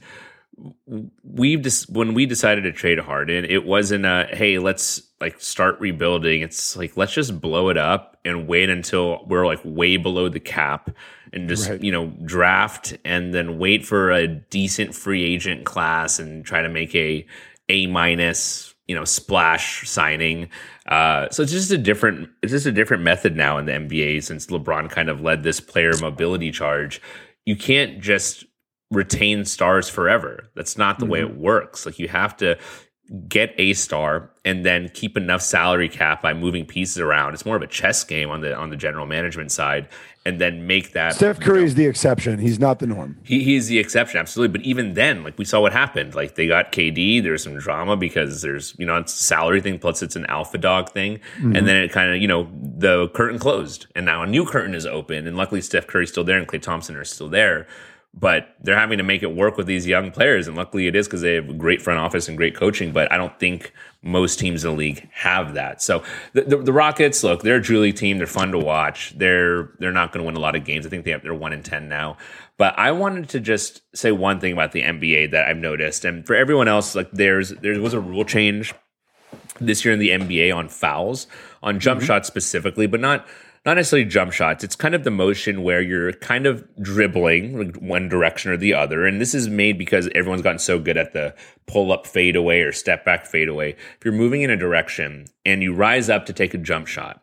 we've 1.23 1.63
just 1.63 1.91
when 1.91 2.15
we 2.15 2.27
decided 2.27 2.63
to 2.63 2.73
trade 2.73 2.99
Harden, 2.99 3.45
it 3.45 3.65
wasn't 3.65 4.05
a 4.05 4.29
hey, 4.33 4.59
let's 4.59 5.03
like 5.21 5.41
start 5.41 5.79
rebuilding. 5.81 6.43
It's 6.43 6.77
like 6.77 6.97
let's 6.97 7.13
just 7.13 7.41
blow 7.41 7.69
it 7.69 7.77
up 7.77 8.19
and 8.25 8.49
wait 8.49 8.71
until 8.71 9.25
we're 9.27 9.47
like 9.47 9.61
way 9.65 9.97
below 9.97 10.29
the 10.29 10.41
cap 10.41 10.91
and 11.33 11.49
just 11.49 11.69
right. 11.69 11.83
you 11.83 11.93
know 11.93 12.07
draft 12.25 12.97
and 13.05 13.35
then 13.35 13.59
wait 13.59 13.85
for 13.85 14.11
a 14.11 14.27
decent 14.27 14.95
free 14.95 15.25
agent 15.25 15.65
class 15.65 16.19
and 16.19 16.45
try 16.45 16.63
to 16.63 16.69
make 16.69 16.95
a 16.95 17.27
A 17.69 17.87
minus 17.87 18.75
you 18.87 18.95
know 18.95 19.05
splash 19.05 19.89
signing. 19.89 20.49
Uh, 20.87 21.29
so 21.31 21.43
it's 21.43 21.53
just 21.53 21.71
a 21.71 21.79
different 21.79 22.31
it's 22.43 22.53
just 22.53 22.67
a 22.67 22.73
different 22.73 23.03
method 23.03 23.37
now 23.37 23.59
in 23.59 23.67
the 23.67 23.73
NBA 23.73 24.25
since 24.25 24.47
LeBron 24.47 24.91
kind 24.91 25.09
of 25.09 25.21
led 25.21 25.43
this 25.43 25.61
player 25.61 25.93
mobility 26.01 26.51
charge. 26.51 27.01
You 27.45 27.57
can't 27.57 28.01
just 28.01 28.45
retain 28.91 29.45
stars 29.45 29.89
forever. 29.89 30.51
That's 30.55 30.79
not 30.79 30.99
the 30.99 31.05
mm-hmm. 31.05 31.13
way 31.13 31.21
it 31.21 31.37
works. 31.37 31.87
Like 31.87 31.99
you 31.99 32.09
have 32.09 32.37
to 32.39 32.59
get 33.27 33.55
a 33.57 33.73
star 33.73 34.31
and 34.45 34.67
then 34.67 34.91
keep 34.91 35.17
enough 35.17 35.41
salary 35.41 35.89
cap 35.89 36.21
by 36.21 36.35
moving 36.35 36.67
pieces 36.67 36.99
around. 36.99 37.33
It's 37.33 37.47
more 37.47 37.57
of 37.57 37.63
a 37.63 37.67
chess 37.67 38.05
game 38.05 38.31
on 38.31 38.43
the 38.43 38.55
on 38.55 38.71
the 38.71 38.77
general 38.77 39.07
management 39.07 39.51
side, 39.51 39.89
and 40.27 40.39
then 40.39 40.67
make 40.67 40.93
that. 40.93 41.15
Steph 41.15 41.41
Curry 41.41 41.65
is 41.65 41.75
the 41.75 41.87
exception. 41.87 42.39
He's 42.39 42.59
not 42.59 42.81
the 42.81 42.87
norm. 42.87 43.19
He 43.25 43.43
he's 43.43 43.69
the 43.69 43.79
exception, 43.79 44.21
absolutely. 44.21 44.59
But 44.59 44.67
even 44.67 44.93
then, 44.93 45.25
like 45.25 45.39
we 45.39 45.47
saw 45.47 45.61
what 45.61 45.73
happened. 45.73 46.15
Like 46.15 46.35
they 46.35 46.47
got 46.47 46.71
KD. 46.71 47.23
There's 47.23 47.43
some 47.43 47.59
drama 47.59 47.97
because 47.97 48.43
there's 48.43 48.75
you 48.79 48.85
know 48.85 48.97
it's 48.97 49.15
a 49.15 49.25
salary 49.25 49.63
thing 49.63 49.79
plus 49.79 50.03
it's 50.03 50.17
an 50.17 50.27
alpha 50.27 50.59
dog 50.59 50.91
thing, 50.91 51.19
mm-hmm. 51.39 51.57
and 51.57 51.67
then 51.67 51.77
it 51.77 51.93
kind 51.93 52.15
of 52.15 52.21
you 52.21 52.29
know 52.29 52.49
the 52.53 53.09
curtain 53.15 53.39
closed, 53.39 53.87
and 53.95 54.05
now 54.05 54.23
a 54.23 54.27
new 54.27 54.45
curtain 54.45 54.75
is 54.75 54.85
open, 54.85 55.27
and 55.27 55.37
luckily 55.37 55.63
Steph 55.63 55.87
Curry's 55.87 56.11
still 56.11 56.25
there 56.25 56.39
and 56.39 56.47
Klay 56.47 56.61
Thompson 56.61 56.95
are 56.97 57.05
still 57.05 57.29
there 57.29 57.67
but 58.19 58.57
they're 58.61 58.79
having 58.79 58.99
to 58.99 59.05
make 59.05 59.23
it 59.23 59.35
work 59.35 59.57
with 59.57 59.67
these 59.67 59.87
young 59.87 60.11
players. 60.11 60.49
And 60.49 60.57
luckily 60.57 60.87
it 60.87 60.97
is 60.97 61.07
because 61.07 61.21
they 61.21 61.35
have 61.35 61.49
a 61.49 61.55
great 61.55 61.81
front 61.81 62.01
office 62.01 62.29
and 62.29 62.37
great 62.37 62.57
coaching. 62.57 62.93
But 62.93 63.11
I 63.13 63.17
don't 63.17 63.39
think 63.39 63.73
most 64.03 64.39
teams 64.39 64.65
in 64.65 64.73
the 64.73 64.77
league 64.77 65.09
have 65.13 65.55
that. 65.55 65.81
So 65.83 66.03
the, 66.33 66.43
the, 66.43 66.57
the 66.57 66.73
Rockets, 66.73 67.23
look, 67.23 67.43
they're 67.43 67.57
a 67.57 67.63
Julie 67.63 67.93
team. 67.93 68.19
They're 68.19 68.27
fun 68.27 68.51
to 68.53 68.59
watch. 68.59 69.15
They're 69.17 69.71
they're 69.79 69.93
not 69.93 70.13
going 70.13 70.23
to 70.23 70.27
win 70.27 70.37
a 70.37 70.41
lot 70.41 70.57
of 70.57 70.65
games. 70.65 70.87
I 70.87 70.89
think 70.89 71.05
they 71.05 71.13
have 71.13 71.23
they're 71.23 71.35
one 71.35 71.53
in 71.53 71.63
ten 71.63 71.89
now. 71.89 72.17
But 72.57 72.77
I 72.77 72.91
wanted 72.91 73.29
to 73.31 73.41
just 73.41 73.83
say 73.95 74.11
one 74.11 74.41
thing 74.41 74.53
about 74.53 74.73
the 74.73 74.83
NBA 74.83 75.31
that 75.31 75.47
I've 75.47 75.57
noticed, 75.57 76.05
and 76.05 76.27
for 76.27 76.35
everyone 76.35 76.67
else, 76.67 76.97
like 76.97 77.11
there's 77.13 77.51
there 77.51 77.81
was 77.81 77.95
a 77.95 78.01
rule 78.01 78.25
change 78.25 78.75
this 79.61 79.85
year 79.85 79.95
in 79.95 80.01
the 80.01 80.11
NBA 80.11 80.55
on 80.55 80.69
fouls, 80.69 81.27
on 81.63 81.79
jump 81.79 82.01
mm-hmm. 82.01 82.07
shots 82.07 82.27
specifically, 82.29 82.87
but 82.87 83.01
not 83.01 83.27
not 83.69 83.77
necessarily 83.77 84.09
jump 84.09 84.33
shots. 84.33 84.65
It's 84.65 84.75
kind 84.75 84.95
of 84.95 85.05
the 85.05 85.11
motion 85.11 85.63
where 85.63 85.83
you're 85.83 86.15
kind 86.15 86.47
of 86.47 86.67
dribbling 86.81 87.75
one 87.87 88.09
direction 88.09 88.51
or 88.51 88.57
the 88.57 88.73
other. 88.73 89.05
And 89.05 89.21
this 89.21 89.35
is 89.35 89.47
made 89.47 89.77
because 89.77 90.09
everyone's 90.15 90.41
gotten 90.41 90.59
so 90.59 90.79
good 90.79 90.97
at 90.97 91.13
the 91.13 91.35
pull 91.67 91.93
up 91.93 92.07
fadeaway 92.07 92.61
or 92.61 92.73
step 92.73 93.05
back 93.05 93.27
fadeaway. 93.27 93.73
If 93.73 93.99
you're 94.07 94.15
moving 94.15 94.41
in 94.41 94.49
a 94.49 94.57
direction 94.57 95.27
and 95.45 95.63
you 95.63 95.75
rise 95.75 96.09
up 96.09 96.25
to 96.25 96.33
take 96.33 96.55
a 96.55 96.59
jump 96.59 96.87
shot. 96.87 97.23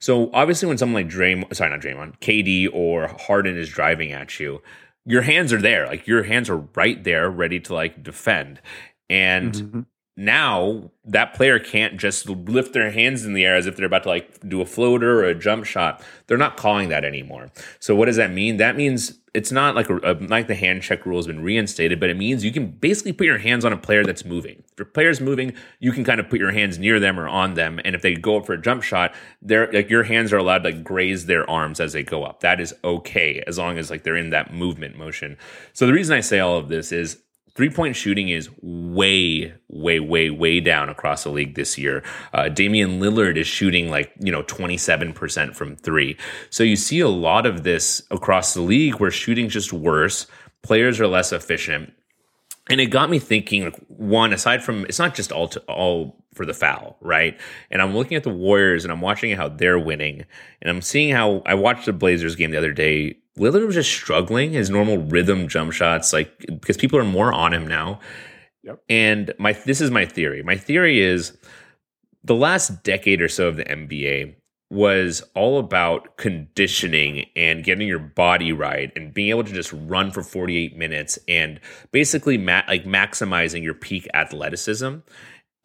So 0.00 0.30
obviously 0.32 0.66
when 0.66 0.78
someone 0.78 1.04
like 1.04 1.12
Draymond, 1.12 1.54
sorry, 1.54 1.70
not 1.70 1.80
Draymond, 1.80 2.18
KD 2.18 2.70
or 2.72 3.06
Harden 3.06 3.56
is 3.56 3.68
driving 3.68 4.10
at 4.10 4.40
you, 4.40 4.62
your 5.06 5.22
hands 5.22 5.52
are 5.52 5.62
there. 5.62 5.86
Like 5.86 6.08
your 6.08 6.24
hands 6.24 6.50
are 6.50 6.66
right 6.74 7.04
there 7.04 7.30
ready 7.30 7.60
to 7.60 7.72
like 7.72 8.02
defend. 8.02 8.60
And 9.08 9.54
mm-hmm 9.54 9.80
now 10.16 10.90
that 11.04 11.34
player 11.34 11.58
can't 11.58 11.98
just 11.98 12.28
lift 12.28 12.72
their 12.72 12.90
hands 12.90 13.24
in 13.24 13.34
the 13.34 13.44
air 13.44 13.56
as 13.56 13.66
if 13.66 13.76
they're 13.76 13.86
about 13.86 14.04
to 14.04 14.08
like 14.08 14.48
do 14.48 14.60
a 14.60 14.66
floater 14.66 15.20
or 15.20 15.24
a 15.24 15.34
jump 15.34 15.64
shot. 15.64 16.02
They're 16.26 16.38
not 16.38 16.56
calling 16.56 16.88
that 16.90 17.04
anymore. 17.04 17.50
So 17.80 17.94
what 17.94 18.06
does 18.06 18.16
that 18.16 18.30
mean? 18.30 18.58
That 18.58 18.76
means 18.76 19.18
it's 19.34 19.50
not 19.50 19.74
like 19.74 19.90
a, 19.90 20.16
like 20.28 20.46
the 20.46 20.54
hand 20.54 20.82
check 20.82 21.04
rule 21.04 21.18
has 21.18 21.26
been 21.26 21.42
reinstated, 21.42 21.98
but 21.98 22.08
it 22.08 22.16
means 22.16 22.44
you 22.44 22.52
can 22.52 22.68
basically 22.68 23.12
put 23.12 23.26
your 23.26 23.38
hands 23.38 23.64
on 23.64 23.72
a 23.72 23.76
player 23.76 24.04
that's 24.04 24.24
moving. 24.24 24.62
If 24.72 24.78
your 24.78 24.86
player's 24.86 25.20
moving, 25.20 25.52
you 25.80 25.90
can 25.90 26.04
kind 26.04 26.20
of 26.20 26.30
put 26.30 26.38
your 26.38 26.52
hands 26.52 26.78
near 26.78 27.00
them 27.00 27.18
or 27.18 27.26
on 27.26 27.54
them, 27.54 27.80
and 27.84 27.96
if 27.96 28.02
they 28.02 28.14
go 28.14 28.36
up 28.36 28.46
for 28.46 28.52
a 28.52 28.60
jump 28.60 28.84
shot, 28.84 29.12
they're 29.42 29.70
like 29.72 29.90
your 29.90 30.04
hands 30.04 30.32
are 30.32 30.38
allowed 30.38 30.58
to 30.58 30.70
like 30.70 30.84
graze 30.84 31.26
their 31.26 31.48
arms 31.50 31.80
as 31.80 31.92
they 31.92 32.04
go 32.04 32.22
up. 32.22 32.40
That 32.40 32.60
is 32.60 32.72
okay 32.84 33.42
as 33.44 33.58
long 33.58 33.76
as 33.76 33.90
like 33.90 34.04
they're 34.04 34.14
in 34.14 34.30
that 34.30 34.54
movement 34.54 34.96
motion. 34.96 35.36
So 35.72 35.86
the 35.86 35.92
reason 35.92 36.16
I 36.16 36.20
say 36.20 36.38
all 36.38 36.56
of 36.56 36.68
this 36.68 36.92
is 36.92 37.18
three 37.54 37.70
point 37.70 37.96
shooting 37.96 38.28
is 38.28 38.50
way, 38.62 39.54
way, 39.68 40.00
way, 40.00 40.30
way 40.30 40.60
down 40.60 40.88
across 40.88 41.24
the 41.24 41.30
league 41.30 41.54
this 41.54 41.78
year. 41.78 42.02
Uh, 42.32 42.48
Damian 42.48 43.00
Lillard 43.00 43.36
is 43.36 43.46
shooting 43.46 43.90
like, 43.90 44.12
you 44.18 44.32
know, 44.32 44.42
27% 44.42 45.54
from 45.54 45.76
three. 45.76 46.16
So 46.50 46.64
you 46.64 46.76
see 46.76 47.00
a 47.00 47.08
lot 47.08 47.46
of 47.46 47.62
this 47.62 48.02
across 48.10 48.54
the 48.54 48.62
league 48.62 48.96
where 48.96 49.10
shooting's 49.10 49.52
just 49.52 49.72
worse. 49.72 50.26
Players 50.62 51.00
are 51.00 51.06
less 51.06 51.32
efficient. 51.32 51.92
And 52.70 52.80
it 52.80 52.86
got 52.86 53.10
me 53.10 53.18
thinking, 53.18 53.64
like, 53.64 53.78
one, 53.88 54.32
aside 54.32 54.62
from, 54.62 54.84
it's 54.86 54.98
not 54.98 55.14
just 55.14 55.32
all 55.32 55.48
to 55.48 55.60
all 55.60 56.24
for 56.32 56.46
the 56.46 56.54
foul, 56.54 56.96
right? 57.00 57.38
And 57.70 57.82
I'm 57.82 57.94
looking 57.94 58.16
at 58.16 58.24
the 58.24 58.30
Warriors 58.30 58.84
and 58.84 58.92
I'm 58.92 59.02
watching 59.02 59.36
how 59.36 59.48
they're 59.48 59.78
winning. 59.78 60.24
And 60.62 60.70
I'm 60.70 60.80
seeing 60.80 61.14
how 61.14 61.42
I 61.44 61.54
watched 61.54 61.86
the 61.86 61.92
Blazers 61.92 62.36
game 62.36 62.50
the 62.50 62.58
other 62.58 62.72
day 62.72 63.16
Lillard 63.38 63.66
was 63.66 63.74
just 63.74 63.90
struggling 63.90 64.52
his 64.52 64.70
normal 64.70 64.98
rhythm 64.98 65.48
jump 65.48 65.72
shots, 65.72 66.12
like 66.12 66.38
because 66.46 66.76
people 66.76 66.98
are 66.98 67.04
more 67.04 67.32
on 67.32 67.52
him 67.52 67.66
now. 67.66 68.00
Yep. 68.62 68.82
And 68.88 69.34
my 69.38 69.52
this 69.52 69.80
is 69.80 69.90
my 69.90 70.06
theory. 70.06 70.42
My 70.42 70.56
theory 70.56 71.00
is 71.00 71.36
the 72.22 72.34
last 72.34 72.82
decade 72.84 73.20
or 73.20 73.28
so 73.28 73.48
of 73.48 73.56
the 73.56 73.64
NBA 73.64 74.36
was 74.74 75.22
all 75.34 75.58
about 75.58 76.16
conditioning 76.16 77.26
and 77.36 77.62
getting 77.62 77.86
your 77.86 78.00
body 78.00 78.52
right 78.52 78.92
and 78.96 79.14
being 79.14 79.30
able 79.30 79.44
to 79.44 79.52
just 79.52 79.72
run 79.72 80.10
for 80.10 80.22
48 80.22 80.76
minutes 80.76 81.16
and 81.28 81.60
basically 81.92 82.36
ma- 82.36 82.64
like 82.66 82.84
maximizing 82.84 83.62
your 83.62 83.74
peak 83.74 84.08
athleticism. 84.14 84.96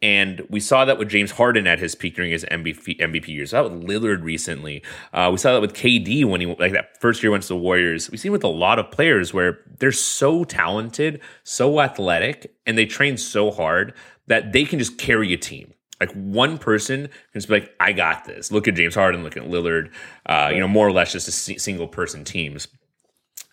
And 0.02 0.46
we 0.48 0.60
saw 0.60 0.84
that 0.86 0.96
with 0.96 1.10
James 1.10 1.32
Harden 1.32 1.66
at 1.66 1.78
his 1.78 1.94
peak 1.94 2.14
during 2.14 2.30
his 2.30 2.44
MVP, 2.50 3.00
MVP 3.00 3.28
years. 3.28 3.50
That 3.50 3.64
with 3.64 3.82
Lillard 3.82 4.22
recently. 4.22 4.82
Uh, 5.12 5.28
we 5.30 5.36
saw 5.36 5.52
that 5.52 5.60
with 5.60 5.74
KD 5.74 6.24
when 6.24 6.40
he 6.40 6.46
like 6.46 6.72
that 6.72 6.98
first 7.00 7.22
year 7.22 7.32
went 7.32 7.42
to 7.42 7.48
the 7.48 7.56
Warriors. 7.56 8.10
We 8.10 8.16
see 8.16 8.30
with 8.30 8.44
a 8.44 8.48
lot 8.48 8.78
of 8.78 8.90
players 8.90 9.34
where 9.34 9.58
they're 9.78 9.92
so 9.92 10.44
talented, 10.44 11.20
so 11.42 11.80
athletic, 11.80 12.54
and 12.64 12.78
they 12.78 12.86
train 12.86 13.18
so 13.18 13.50
hard 13.50 13.92
that 14.28 14.52
they 14.52 14.64
can 14.64 14.78
just 14.78 14.96
carry 14.96 15.34
a 15.34 15.36
team. 15.36 15.74
Like 16.00 16.12
one 16.12 16.58
person 16.58 17.06
can 17.06 17.12
just 17.34 17.48
be 17.48 17.60
like, 17.60 17.74
"I 17.78 17.92
got 17.92 18.24
this." 18.24 18.50
Look 18.50 18.66
at 18.66 18.74
James 18.74 18.94
Harden. 18.94 19.22
Look 19.22 19.36
at 19.36 19.44
Lillard. 19.44 19.90
Uh, 20.26 20.50
you 20.52 20.58
know, 20.58 20.68
more 20.68 20.86
or 20.86 20.92
less 20.92 21.12
just 21.12 21.28
a 21.28 21.32
single 21.32 21.88
person 21.88 22.24
teams. 22.24 22.68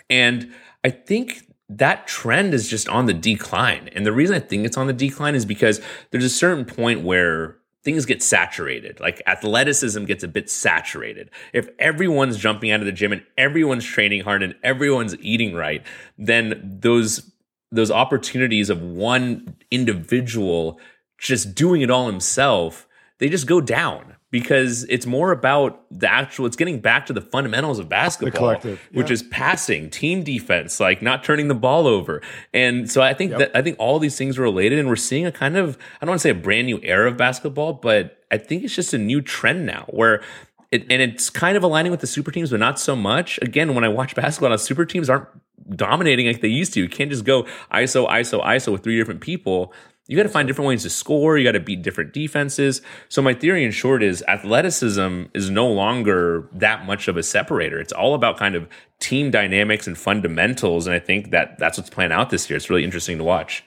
And 0.10 0.54
I 0.84 0.90
think 0.90 1.44
that 1.70 2.08
trend 2.08 2.54
is 2.54 2.70
just 2.70 2.88
on 2.88 3.06
the 3.06 3.14
decline. 3.14 3.90
And 3.94 4.06
the 4.06 4.14
reason 4.14 4.36
I 4.36 4.40
think 4.40 4.66
it's 4.66 4.78
on 4.78 4.88
the 4.88 4.94
decline 4.94 5.36
is 5.36 5.46
because 5.46 5.82
there's 6.12 6.24
a 6.24 6.30
certain 6.30 6.64
point 6.64 7.02
where 7.02 7.58
things 7.84 8.06
get 8.06 8.24
saturated. 8.24 9.00
Like 9.00 9.22
athleticism 9.28 10.06
gets 10.06 10.24
a 10.24 10.28
bit 10.28 10.50
saturated. 10.50 11.30
If 11.54 11.70
everyone's 11.80 12.38
jumping 12.38 12.72
out 12.72 12.80
of 12.80 12.86
the 12.86 12.92
gym 12.92 13.12
and 13.12 13.24
everyone's 13.38 13.86
training 13.86 14.22
hard 14.22 14.44
and 14.44 14.56
everyone's 14.64 15.16
eating 15.20 15.54
right, 15.56 15.86
then 16.18 16.80
those 16.82 17.32
those 17.72 17.92
opportunities 17.92 18.70
of 18.70 18.82
one 18.82 19.56
individual 19.72 20.80
just 21.18 21.56
doing 21.56 21.82
it 21.82 21.90
all 21.90 22.08
himself, 22.08 22.88
they 23.20 23.30
just 23.30 23.48
go 23.48 23.62
down 23.62 24.16
because 24.30 24.84
it's 24.86 25.06
more 25.06 25.32
about 25.32 25.86
the 25.90 26.12
actual 26.12 26.46
it's 26.46 26.56
getting 26.56 26.80
back 26.80 27.06
to 27.06 27.14
the 27.14 27.22
fundamentals 27.22 27.80
of 27.80 27.88
basketball 27.88 28.58
yeah. 28.64 28.76
which 28.92 29.10
is 29.10 29.24
passing 29.24 29.90
team 29.90 30.24
defense 30.24 30.80
like 30.80 31.02
not 31.02 31.24
turning 31.24 31.48
the 31.48 31.56
ball 31.56 31.88
over 31.88 32.22
and 32.54 32.92
so 32.92 33.02
i 33.02 33.14
think 33.14 33.32
yep. 33.32 33.40
that 33.40 33.52
i 33.56 33.62
think 33.62 33.76
all 33.80 34.00
these 34.00 34.18
things 34.18 34.38
are 34.38 34.42
related 34.42 34.80
and 34.80 34.88
we're 34.88 34.96
seeing 34.96 35.26
a 35.26 35.32
kind 35.32 35.56
of 35.56 35.78
i 36.02 36.06
don't 36.06 36.10
want 36.10 36.20
to 36.20 36.24
say 36.24 36.30
a 36.30 36.36
brand 36.36 36.68
new 36.68 36.80
era 36.84 37.10
of 37.10 37.18
basketball 37.18 37.74
but 37.74 38.24
i 38.32 38.38
think 38.38 38.64
it's 38.64 38.76
just 38.76 38.94
a 38.94 38.98
new 38.98 39.22
trend 39.22 39.66
now 39.66 39.86
where 39.90 40.22
it, 40.70 40.82
and 40.90 41.02
it's 41.02 41.30
kind 41.30 41.56
of 41.56 41.64
aligning 41.64 41.92
with 41.92 42.02
the 42.02 42.08
super 42.08 42.32
teams 42.32 42.50
but 42.50 42.60
not 42.60 42.80
so 42.80 42.96
much 42.96 43.40
again 43.42 43.74
when 43.76 43.84
i 43.84 43.88
watch 43.88 44.14
basketball 44.16 44.50
the 44.50 44.58
super 44.58 44.86
teams 44.86 45.10
aren't 45.10 45.28
dominating 45.76 46.28
like 46.28 46.42
they 46.42 46.48
used 46.48 46.74
to 46.74 46.82
you 46.82 46.90
can't 46.90 47.10
just 47.10 47.24
go 47.24 47.44
iso 47.74 48.08
iso 48.10 48.44
iso 48.44 48.72
with 48.72 48.84
three 48.84 48.98
different 48.98 49.22
people 49.22 49.74
you 50.08 50.16
got 50.16 50.24
to 50.24 50.30
find 50.30 50.48
different 50.48 50.68
ways 50.68 50.84
to 50.84 50.90
score. 50.90 51.38
You 51.38 51.44
got 51.44 51.52
to 51.52 51.60
beat 51.60 51.82
different 51.82 52.14
defenses. 52.14 52.82
So 53.10 53.22
my 53.22 53.34
theory 53.34 53.64
in 53.64 53.72
short 53.72 54.02
is 54.02 54.24
athleticism 54.28 55.24
is 55.34 55.50
no 55.50 55.68
longer 55.68 56.50
that 56.54 56.86
much 56.86 57.08
of 57.08 57.18
a 57.18 57.24
separator. 57.24 57.80
It's 57.80 57.94
all 57.94 58.16
about 58.16 58.38
kind 58.38 58.56
of 58.56 58.68
team 59.00 59.32
dynamics 59.32 59.86
and 59.86 59.98
fundamentals. 59.98 60.88
And 60.88 60.96
I 60.96 61.00
think 61.00 61.32
that 61.32 61.60
that's 61.60 61.78
what's 61.78 61.90
playing 61.90 62.12
out 62.12 62.30
this 62.30 62.50
year. 62.50 62.58
It's 62.58 62.70
really 62.70 62.84
interesting 62.84 63.18
to 63.18 63.24
watch. 63.24 63.64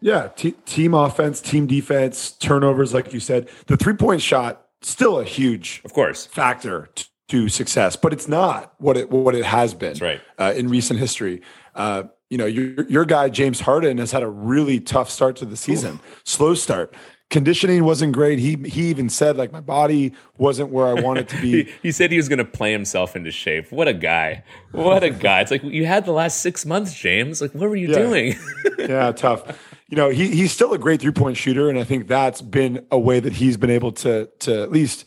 Yeah, 0.00 0.28
t- 0.34 0.56
team 0.66 0.94
offense, 0.94 1.40
team 1.40 1.66
defense, 1.66 2.32
turnovers, 2.32 2.92
like 2.92 3.12
you 3.12 3.20
said. 3.20 3.48
The 3.66 3.76
three 3.76 3.94
point 3.94 4.20
shot 4.20 4.66
still 4.80 5.20
a 5.20 5.24
huge, 5.24 5.80
of 5.84 5.92
course, 5.92 6.26
factor 6.26 6.88
t- 6.94 7.04
to 7.28 7.48
success, 7.48 7.94
but 7.94 8.12
it's 8.12 8.26
not 8.26 8.74
what 8.78 8.96
it 8.96 9.10
what 9.10 9.34
it 9.34 9.44
has 9.44 9.74
been. 9.74 9.96
right. 9.98 10.20
Uh, 10.38 10.52
in 10.56 10.68
recent 10.68 10.98
history. 10.98 11.40
Uh, 11.74 12.04
you 12.32 12.38
know, 12.38 12.46
your 12.46 12.88
your 12.88 13.04
guy 13.04 13.28
James 13.28 13.60
Harden 13.60 13.98
has 13.98 14.10
had 14.10 14.22
a 14.22 14.28
really 14.28 14.80
tough 14.80 15.10
start 15.10 15.36
to 15.36 15.44
the 15.44 15.54
season, 15.54 15.96
Oof. 15.96 16.22
slow 16.24 16.54
start. 16.54 16.94
Conditioning 17.28 17.84
wasn't 17.84 18.14
great. 18.14 18.38
He 18.38 18.56
he 18.64 18.88
even 18.88 19.10
said 19.10 19.36
like 19.36 19.52
my 19.52 19.60
body 19.60 20.14
wasn't 20.38 20.70
where 20.70 20.86
I 20.86 20.94
wanted 20.94 21.28
to 21.28 21.36
be. 21.42 21.64
he, 21.64 21.72
he 21.82 21.92
said 21.92 22.10
he 22.10 22.16
was 22.16 22.30
going 22.30 22.38
to 22.38 22.46
play 22.46 22.72
himself 22.72 23.14
into 23.14 23.30
shape. 23.30 23.70
What 23.70 23.86
a 23.86 23.92
guy! 23.92 24.44
What 24.70 25.04
a 25.04 25.10
guy! 25.28 25.42
It's 25.42 25.50
like 25.50 25.62
you 25.62 25.84
had 25.84 26.06
the 26.06 26.12
last 26.12 26.40
six 26.40 26.64
months, 26.64 26.94
James. 26.94 27.42
Like 27.42 27.54
what 27.54 27.68
were 27.68 27.76
you 27.76 27.88
yeah. 27.88 27.98
doing? 27.98 28.34
yeah, 28.78 29.12
tough. 29.12 29.60
You 29.90 29.98
know, 29.98 30.08
he 30.08 30.28
he's 30.28 30.52
still 30.52 30.72
a 30.72 30.78
great 30.78 31.02
three 31.02 31.12
point 31.12 31.36
shooter, 31.36 31.68
and 31.68 31.78
I 31.78 31.84
think 31.84 32.08
that's 32.08 32.40
been 32.40 32.86
a 32.90 32.98
way 32.98 33.20
that 33.20 33.34
he's 33.34 33.58
been 33.58 33.68
able 33.68 33.92
to 33.92 34.30
to 34.38 34.62
at 34.62 34.72
least 34.72 35.04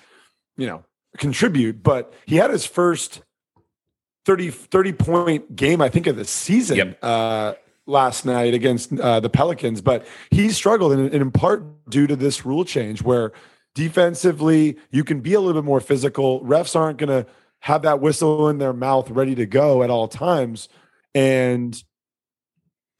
you 0.57 0.67
know 0.67 0.85
contribute. 1.17 1.81
But 1.81 2.13
he 2.27 2.35
had 2.35 2.51
his 2.51 2.67
first 2.67 3.23
30, 4.25 4.49
30 4.49 4.93
point 4.93 5.55
game, 5.55 5.81
I 5.81 5.89
think, 5.89 6.07
of 6.07 6.15
the 6.15 6.25
season 6.25 6.77
yep. 6.77 6.99
uh, 7.01 7.53
last 7.85 8.25
night 8.25 8.53
against 8.53 8.97
uh, 8.99 9.19
the 9.19 9.29
Pelicans. 9.29 9.81
But 9.81 10.05
he 10.31 10.49
struggled, 10.49 10.91
and, 10.93 11.01
and 11.05 11.21
in 11.21 11.31
part 11.31 11.89
due 11.89 12.07
to 12.07 12.15
this 12.15 12.45
rule 12.45 12.65
change 12.65 13.01
where 13.01 13.31
defensively 13.75 14.77
you 14.89 15.03
can 15.03 15.21
be 15.21 15.33
a 15.33 15.39
little 15.39 15.61
bit 15.61 15.65
more 15.65 15.79
physical. 15.79 16.41
Refs 16.41 16.75
aren't 16.75 16.97
going 16.97 17.09
to 17.09 17.29
have 17.59 17.83
that 17.83 17.99
whistle 17.99 18.49
in 18.49 18.57
their 18.57 18.73
mouth 18.73 19.09
ready 19.11 19.35
to 19.35 19.45
go 19.45 19.83
at 19.83 19.89
all 19.89 20.07
times. 20.07 20.69
And, 21.13 21.81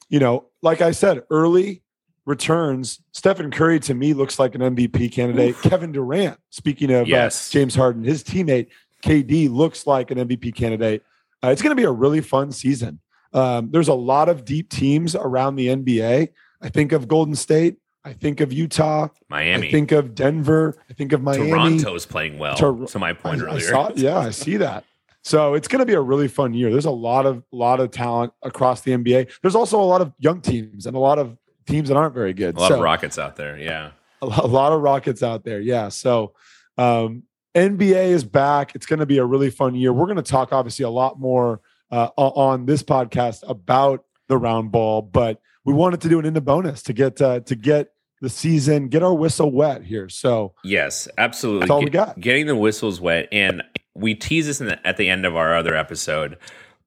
you 0.10 0.20
know, 0.20 0.46
like 0.62 0.82
I 0.82 0.92
said, 0.92 1.24
early 1.30 1.82
returns, 2.26 3.02
Stephen 3.12 3.52
Curry 3.52 3.80
to 3.82 3.94
me 3.94 4.14
looks 4.14 4.40
like 4.40 4.56
an 4.56 4.62
MVP 4.62 5.12
candidate. 5.12 5.56
Oof. 5.56 5.62
Kevin 5.64 5.92
Durant, 5.92 6.40
speaking 6.50 6.92
of 6.92 7.04
uh, 7.04 7.10
yes. 7.10 7.50
uh, 7.50 7.54
James 7.54 7.76
Harden, 7.76 8.04
his 8.04 8.24
teammate 8.24 8.68
KD 9.04 9.52
looks 9.52 9.86
like 9.86 10.12
an 10.12 10.18
MVP 10.18 10.56
candidate. 10.56 11.04
Uh, 11.46 11.52
it's 11.52 11.62
going 11.62 11.76
to 11.76 11.80
be 11.80 11.86
a 11.86 11.92
really 11.92 12.22
fun 12.22 12.52
season. 12.52 13.00
Um, 13.34 13.70
there's 13.72 13.90
a 13.90 13.94
lot 13.94 14.30
of 14.30 14.46
deep 14.46 14.70
teams 14.70 15.16
around 15.16 15.58
the 15.58 15.68
NBA. 15.68 16.30
I 16.62 16.70
think 16.70 16.92
of 16.92 17.08
Golden 17.08 17.36
State. 17.36 17.78
I 18.04 18.14
think 18.14 18.40
of 18.40 18.54
Utah, 18.54 19.10
Miami. 19.30 19.68
I 19.68 19.72
think 19.72 19.92
of 19.92 20.16
Denver. 20.16 20.78
I 20.90 20.94
think 20.94 21.12
of 21.12 21.22
Miami. 21.22 21.50
Toronto's 21.50 22.06
playing 22.06 22.38
well. 22.38 22.56
Tor- 22.56 22.86
to 22.88 23.00
my 23.00 23.14
point 23.14 23.42
I, 23.42 23.46
earlier. 23.46 23.68
I 23.68 23.72
saw, 23.72 23.92
yeah, 23.96 24.18
I 24.18 24.30
see 24.30 24.58
that. 24.58 24.86
So 25.24 25.56
it's 25.56 25.68
going 25.68 25.80
to 25.80 25.88
be 25.88 25.94
a 25.94 26.02
really 26.02 26.28
fun 26.28 26.54
year. 26.54 26.72
There's 26.72 26.86
a 26.86 26.92
lot 26.92 27.26
of 27.26 27.44
lot 27.52 27.80
of 27.80 27.90
talent 27.90 28.32
across 28.44 28.82
the 28.82 28.92
NBA. 28.92 29.32
There's 29.42 29.56
also 29.56 29.80
a 29.82 29.84
lot 29.84 30.02
of 30.02 30.14
young 30.20 30.40
teams 30.40 30.86
and 30.86 30.96
a 30.96 31.00
lot 31.00 31.18
of 31.18 31.36
teams 31.66 31.90
that 31.90 31.98
aren't 31.98 32.14
very 32.14 32.34
good. 32.34 32.56
A 32.56 32.60
lot 32.60 32.68
so, 32.70 32.76
of 32.76 32.82
rockets 32.82 33.18
out 33.18 33.36
there. 33.36 33.58
Yeah, 33.58 33.92
a, 34.22 34.26
a 34.26 34.48
lot 34.48 34.72
of 34.72 34.82
rockets 34.82 35.24
out 35.24 35.44
there. 35.44 35.60
Yeah. 35.60 35.90
So 35.90 36.34
um, 36.78 37.24
NBA 37.56 38.08
is 38.08 38.24
back. 38.24 38.76
It's 38.76 38.86
going 38.86 39.00
to 39.00 39.06
be 39.06 39.18
a 39.18 39.26
really 39.26 39.50
fun 39.50 39.76
year. 39.76 39.94
We're 39.94 40.06
going 40.06 40.18
to 40.18 40.22
talk 40.22 40.52
obviously 40.52 40.84
a 40.84 40.90
lot 40.90 41.20
more 41.20 41.62
uh, 41.90 42.10
on 42.18 42.66
this 42.66 42.84
podcast 42.84 43.44
about 43.48 44.06
the 44.28 44.38
round 44.38 44.72
ball, 44.72 45.02
but 45.02 45.42
we 45.64 45.74
wanted 45.74 46.02
to 46.02 46.10
do 46.10 46.20
an 46.20 46.26
in 46.26 46.34
the 46.34 46.42
bonus 46.42 46.84
to 46.84 46.94
get 46.94 47.22
uh, 47.22 47.40
to 47.42 47.56
get 47.56 47.92
the 48.22 48.30
season, 48.30 48.90
get 48.90 49.04
our 49.04 49.14
whistle 49.14 49.52
wet 49.52 49.84
here. 49.84 50.10
So 50.10 50.54
yes, 50.64 51.08
absolutely. 51.18 51.62
That's 51.62 51.72
all 51.72 51.84
we 51.84 51.90
got. 51.90 52.20
Getting 52.20 52.48
the 52.48 52.56
whistles 52.56 53.00
wet, 53.00 53.30
and 53.32 53.64
we 53.94 54.16
tease 54.16 54.48
this 54.48 54.58
the, 54.58 54.86
at 54.86 54.98
the 54.98 55.10
end 55.10 55.26
of 55.26 55.36
our 55.36 55.56
other 55.56 55.76
episode, 55.76 56.38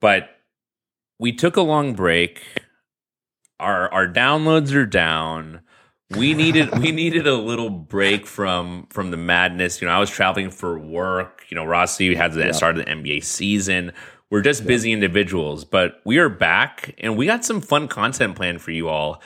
but 0.00 0.28
we 1.18 1.32
took 1.32 1.56
a 1.56 1.62
long 1.62 1.94
break. 1.94 2.42
Our 3.58 3.90
our 3.92 4.06
downloads 4.06 4.74
are 4.74 4.86
down. 4.86 5.60
We 6.16 6.32
needed 6.32 6.78
we 6.78 6.90
needed 6.90 7.26
a 7.26 7.34
little 7.34 7.68
break 7.68 8.26
from 8.26 8.86
from 8.90 9.10
the 9.10 9.18
madness. 9.18 9.82
You 9.82 9.88
know, 9.88 9.94
I 9.94 9.98
was 9.98 10.08
traveling 10.08 10.50
for 10.50 10.78
work. 10.78 11.44
You 11.48 11.54
know, 11.54 11.64
Rossi 11.64 12.14
had 12.14 12.32
the 12.32 12.46
yeah. 12.46 12.52
start 12.52 12.78
of 12.78 12.84
the 12.84 12.90
NBA 12.90 13.24
season. 13.24 13.92
We're 14.30 14.42
just 14.42 14.66
busy 14.66 14.92
individuals, 14.92 15.64
but 15.64 16.02
we 16.04 16.18
are 16.18 16.28
back 16.28 16.94
and 16.98 17.16
we 17.16 17.24
got 17.24 17.46
some 17.46 17.62
fun 17.62 17.88
content 17.88 18.36
planned 18.36 18.60
for 18.60 18.72
you 18.72 18.86
all 18.86 19.22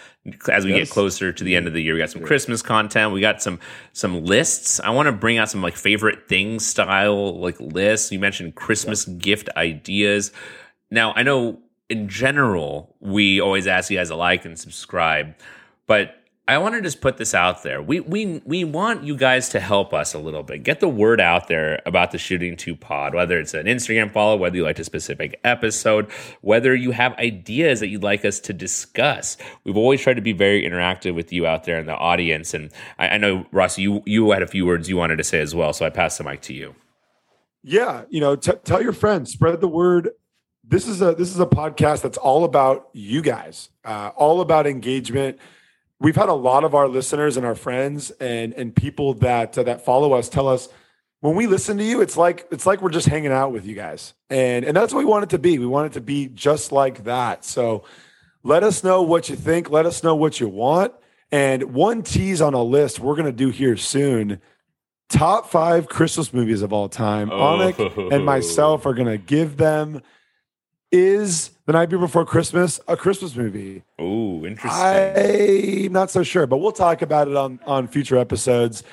as 0.48 0.64
we 0.64 0.70
yes. 0.70 0.88
get 0.88 0.90
closer 0.90 1.32
to 1.32 1.44
the 1.44 1.56
end 1.56 1.66
of 1.66 1.72
the 1.72 1.82
year. 1.82 1.94
We 1.94 1.98
got 1.98 2.10
some 2.10 2.22
Christmas 2.22 2.62
content. 2.62 3.12
We 3.12 3.20
got 3.20 3.42
some 3.42 3.58
some 3.92 4.24
lists. 4.24 4.78
I 4.78 4.90
want 4.90 5.06
to 5.06 5.12
bring 5.12 5.38
out 5.38 5.50
some 5.50 5.60
like 5.60 5.74
favorite 5.74 6.28
things 6.28 6.64
style 6.64 7.40
like 7.40 7.60
lists. 7.60 8.12
You 8.12 8.20
mentioned 8.20 8.54
Christmas 8.54 9.04
gift 9.04 9.48
ideas. 9.56 10.30
Now, 10.90 11.12
I 11.14 11.24
know 11.24 11.58
in 11.88 12.08
general 12.08 12.94
we 13.00 13.40
always 13.40 13.66
ask 13.66 13.90
you 13.90 13.98
guys 13.98 14.08
to 14.08 14.16
like 14.16 14.44
and 14.44 14.56
subscribe, 14.56 15.34
but 15.88 16.21
I 16.48 16.58
want 16.58 16.74
to 16.74 16.80
just 16.80 17.00
put 17.00 17.18
this 17.18 17.34
out 17.34 17.62
there. 17.62 17.80
We 17.80 18.00
we 18.00 18.42
we 18.44 18.64
want 18.64 19.04
you 19.04 19.16
guys 19.16 19.48
to 19.50 19.60
help 19.60 19.94
us 19.94 20.12
a 20.12 20.18
little 20.18 20.42
bit. 20.42 20.64
Get 20.64 20.80
the 20.80 20.88
word 20.88 21.20
out 21.20 21.46
there 21.46 21.80
about 21.86 22.10
the 22.10 22.18
Shooting 22.18 22.56
Two 22.56 22.74
Pod, 22.74 23.14
whether 23.14 23.38
it's 23.38 23.54
an 23.54 23.66
Instagram 23.66 24.12
follow, 24.12 24.36
whether 24.36 24.56
you 24.56 24.64
like 24.64 24.80
a 24.80 24.84
specific 24.84 25.38
episode, 25.44 26.10
whether 26.40 26.74
you 26.74 26.90
have 26.90 27.16
ideas 27.18 27.78
that 27.78 27.88
you'd 27.88 28.02
like 28.02 28.24
us 28.24 28.40
to 28.40 28.52
discuss. 28.52 29.36
We've 29.62 29.76
always 29.76 30.00
tried 30.00 30.14
to 30.14 30.20
be 30.20 30.32
very 30.32 30.64
interactive 30.64 31.14
with 31.14 31.32
you 31.32 31.46
out 31.46 31.62
there 31.62 31.78
in 31.78 31.86
the 31.86 31.94
audience. 31.94 32.54
And 32.54 32.72
I, 32.98 33.10
I 33.10 33.18
know, 33.18 33.46
Ross, 33.52 33.78
you 33.78 34.02
you 34.04 34.32
had 34.32 34.42
a 34.42 34.48
few 34.48 34.66
words 34.66 34.88
you 34.88 34.96
wanted 34.96 35.18
to 35.18 35.24
say 35.24 35.40
as 35.40 35.54
well, 35.54 35.72
so 35.72 35.86
I 35.86 35.90
pass 35.90 36.18
the 36.18 36.24
mic 36.24 36.40
to 36.42 36.54
you. 36.54 36.74
Yeah, 37.62 38.02
you 38.10 38.20
know, 38.20 38.34
t- 38.34 38.50
tell 38.64 38.82
your 38.82 38.92
friends, 38.92 39.30
spread 39.30 39.60
the 39.60 39.68
word. 39.68 40.10
This 40.64 40.88
is 40.88 41.02
a 41.02 41.14
this 41.14 41.30
is 41.30 41.38
a 41.38 41.46
podcast 41.46 42.02
that's 42.02 42.18
all 42.18 42.42
about 42.42 42.88
you 42.92 43.22
guys, 43.22 43.68
uh, 43.84 44.10
all 44.16 44.40
about 44.40 44.66
engagement 44.66 45.38
we've 46.02 46.16
had 46.16 46.28
a 46.28 46.34
lot 46.34 46.64
of 46.64 46.74
our 46.74 46.88
listeners 46.88 47.36
and 47.36 47.46
our 47.46 47.54
friends 47.54 48.10
and 48.12 48.52
and 48.54 48.74
people 48.74 49.14
that 49.14 49.56
uh, 49.56 49.62
that 49.62 49.84
follow 49.84 50.12
us 50.12 50.28
tell 50.28 50.48
us 50.48 50.68
when 51.20 51.36
we 51.36 51.46
listen 51.46 51.78
to 51.78 51.84
you 51.84 52.00
it's 52.00 52.16
like 52.16 52.46
it's 52.50 52.66
like 52.66 52.82
we're 52.82 52.90
just 52.90 53.08
hanging 53.08 53.32
out 53.32 53.52
with 53.52 53.64
you 53.64 53.74
guys. 53.74 54.14
And 54.28 54.64
and 54.64 54.76
that's 54.76 54.92
what 54.92 54.98
we 54.98 55.04
want 55.04 55.24
it 55.24 55.30
to 55.30 55.38
be. 55.38 55.58
We 55.58 55.66
want 55.66 55.86
it 55.86 55.92
to 55.94 56.00
be 56.00 56.26
just 56.26 56.72
like 56.72 57.04
that. 57.04 57.44
So 57.44 57.84
let 58.42 58.64
us 58.64 58.82
know 58.82 59.02
what 59.02 59.28
you 59.28 59.36
think. 59.36 59.70
Let 59.70 59.86
us 59.86 60.02
know 60.02 60.16
what 60.16 60.40
you 60.40 60.48
want. 60.48 60.92
And 61.30 61.72
one 61.72 62.02
tease 62.02 62.42
on 62.42 62.52
a 62.52 62.62
list 62.62 62.98
we're 62.98 63.14
going 63.14 63.26
to 63.26 63.32
do 63.32 63.48
here 63.48 63.76
soon. 63.76 64.40
Top 65.08 65.50
five 65.50 65.88
christmas 65.88 66.32
movies 66.32 66.62
of 66.62 66.72
all 66.72 66.88
time. 66.88 67.30
Oh. 67.30 67.36
Aunik 67.36 68.12
and 68.12 68.24
myself 68.24 68.84
are 68.86 68.94
going 68.94 69.08
to 69.08 69.18
give 69.18 69.56
them 69.58 70.02
is 70.92 71.50
The 71.66 71.72
Night 71.72 71.88
Before 71.88 72.24
Christmas 72.24 72.78
a 72.86 72.96
Christmas 72.96 73.34
movie? 73.34 73.82
Oh, 73.98 74.44
interesting. 74.44 75.86
I'm 75.86 75.92
not 75.92 76.10
so 76.10 76.22
sure, 76.22 76.46
but 76.46 76.58
we'll 76.58 76.72
talk 76.72 77.02
about 77.02 77.28
it 77.28 77.36
on 77.36 77.58
on 77.66 77.88
future 77.88 78.18
episodes. 78.18 78.84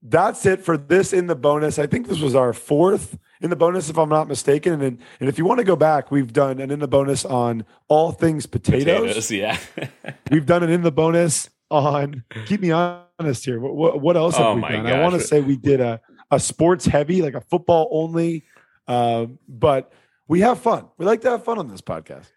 That's 0.00 0.46
it 0.46 0.62
for 0.62 0.76
this 0.76 1.12
in 1.12 1.26
the 1.26 1.34
bonus. 1.34 1.78
I 1.78 1.86
think 1.86 2.06
this 2.06 2.20
was 2.20 2.34
our 2.34 2.52
fourth 2.52 3.18
in 3.40 3.50
the 3.50 3.56
bonus, 3.56 3.90
if 3.90 3.98
I'm 3.98 4.08
not 4.08 4.28
mistaken. 4.28 4.80
And 4.80 4.98
and 5.18 5.28
if 5.28 5.36
you 5.38 5.44
want 5.44 5.58
to 5.58 5.64
go 5.64 5.76
back, 5.76 6.10
we've 6.10 6.32
done 6.32 6.60
an 6.60 6.70
in 6.70 6.78
the 6.78 6.88
bonus 6.88 7.24
on 7.24 7.64
all 7.88 8.12
things 8.12 8.46
potatoes. 8.46 9.00
potatoes 9.00 9.30
yeah, 9.30 9.58
we've 10.30 10.46
done 10.46 10.62
an 10.62 10.70
in 10.70 10.82
the 10.82 10.92
bonus 10.92 11.50
on. 11.70 12.22
Keep 12.46 12.60
me 12.60 12.70
honest 12.70 13.44
here. 13.44 13.58
What, 13.60 14.00
what 14.00 14.16
else 14.16 14.36
have 14.36 14.46
oh 14.46 14.54
we 14.54 14.62
done? 14.62 14.84
Gosh. 14.84 14.92
I 14.92 15.02
want 15.02 15.14
to 15.14 15.20
say 15.20 15.40
we 15.40 15.56
did 15.56 15.80
a 15.80 16.00
a 16.30 16.38
sports 16.38 16.86
heavy, 16.86 17.22
like 17.22 17.34
a 17.34 17.40
football 17.40 17.88
only, 17.90 18.44
uh, 18.86 19.26
but 19.48 19.92
we 20.28 20.40
have 20.40 20.58
fun. 20.60 20.88
We 20.96 21.06
like 21.06 21.20
to 21.22 21.30
have 21.30 21.44
fun 21.44 21.58
on 21.58 21.68
this 21.68 21.80
podcast. 21.80 22.30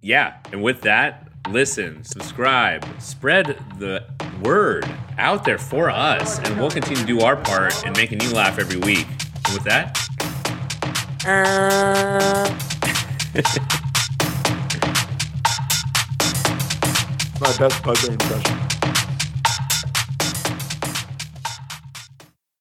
Yeah. 0.00 0.38
And 0.52 0.62
with 0.62 0.82
that, 0.82 1.28
listen, 1.50 2.04
subscribe, 2.04 2.84
spread 3.00 3.58
the 3.78 4.04
word 4.42 4.88
out 5.16 5.44
there 5.44 5.58
for 5.58 5.88
us, 5.88 6.38
and 6.40 6.58
we'll 6.58 6.70
continue 6.70 7.00
to 7.00 7.06
do 7.06 7.20
our 7.20 7.36
part 7.36 7.86
in 7.86 7.92
making 7.92 8.20
you 8.20 8.32
laugh 8.32 8.58
every 8.58 8.78
week. 8.78 9.06
And 9.46 9.54
with 9.54 9.64
that, 9.64 9.98
uh. 11.26 12.50
my 17.40 17.56
best 17.56 17.82
buzzer 17.82 18.12
impression. 18.12 18.58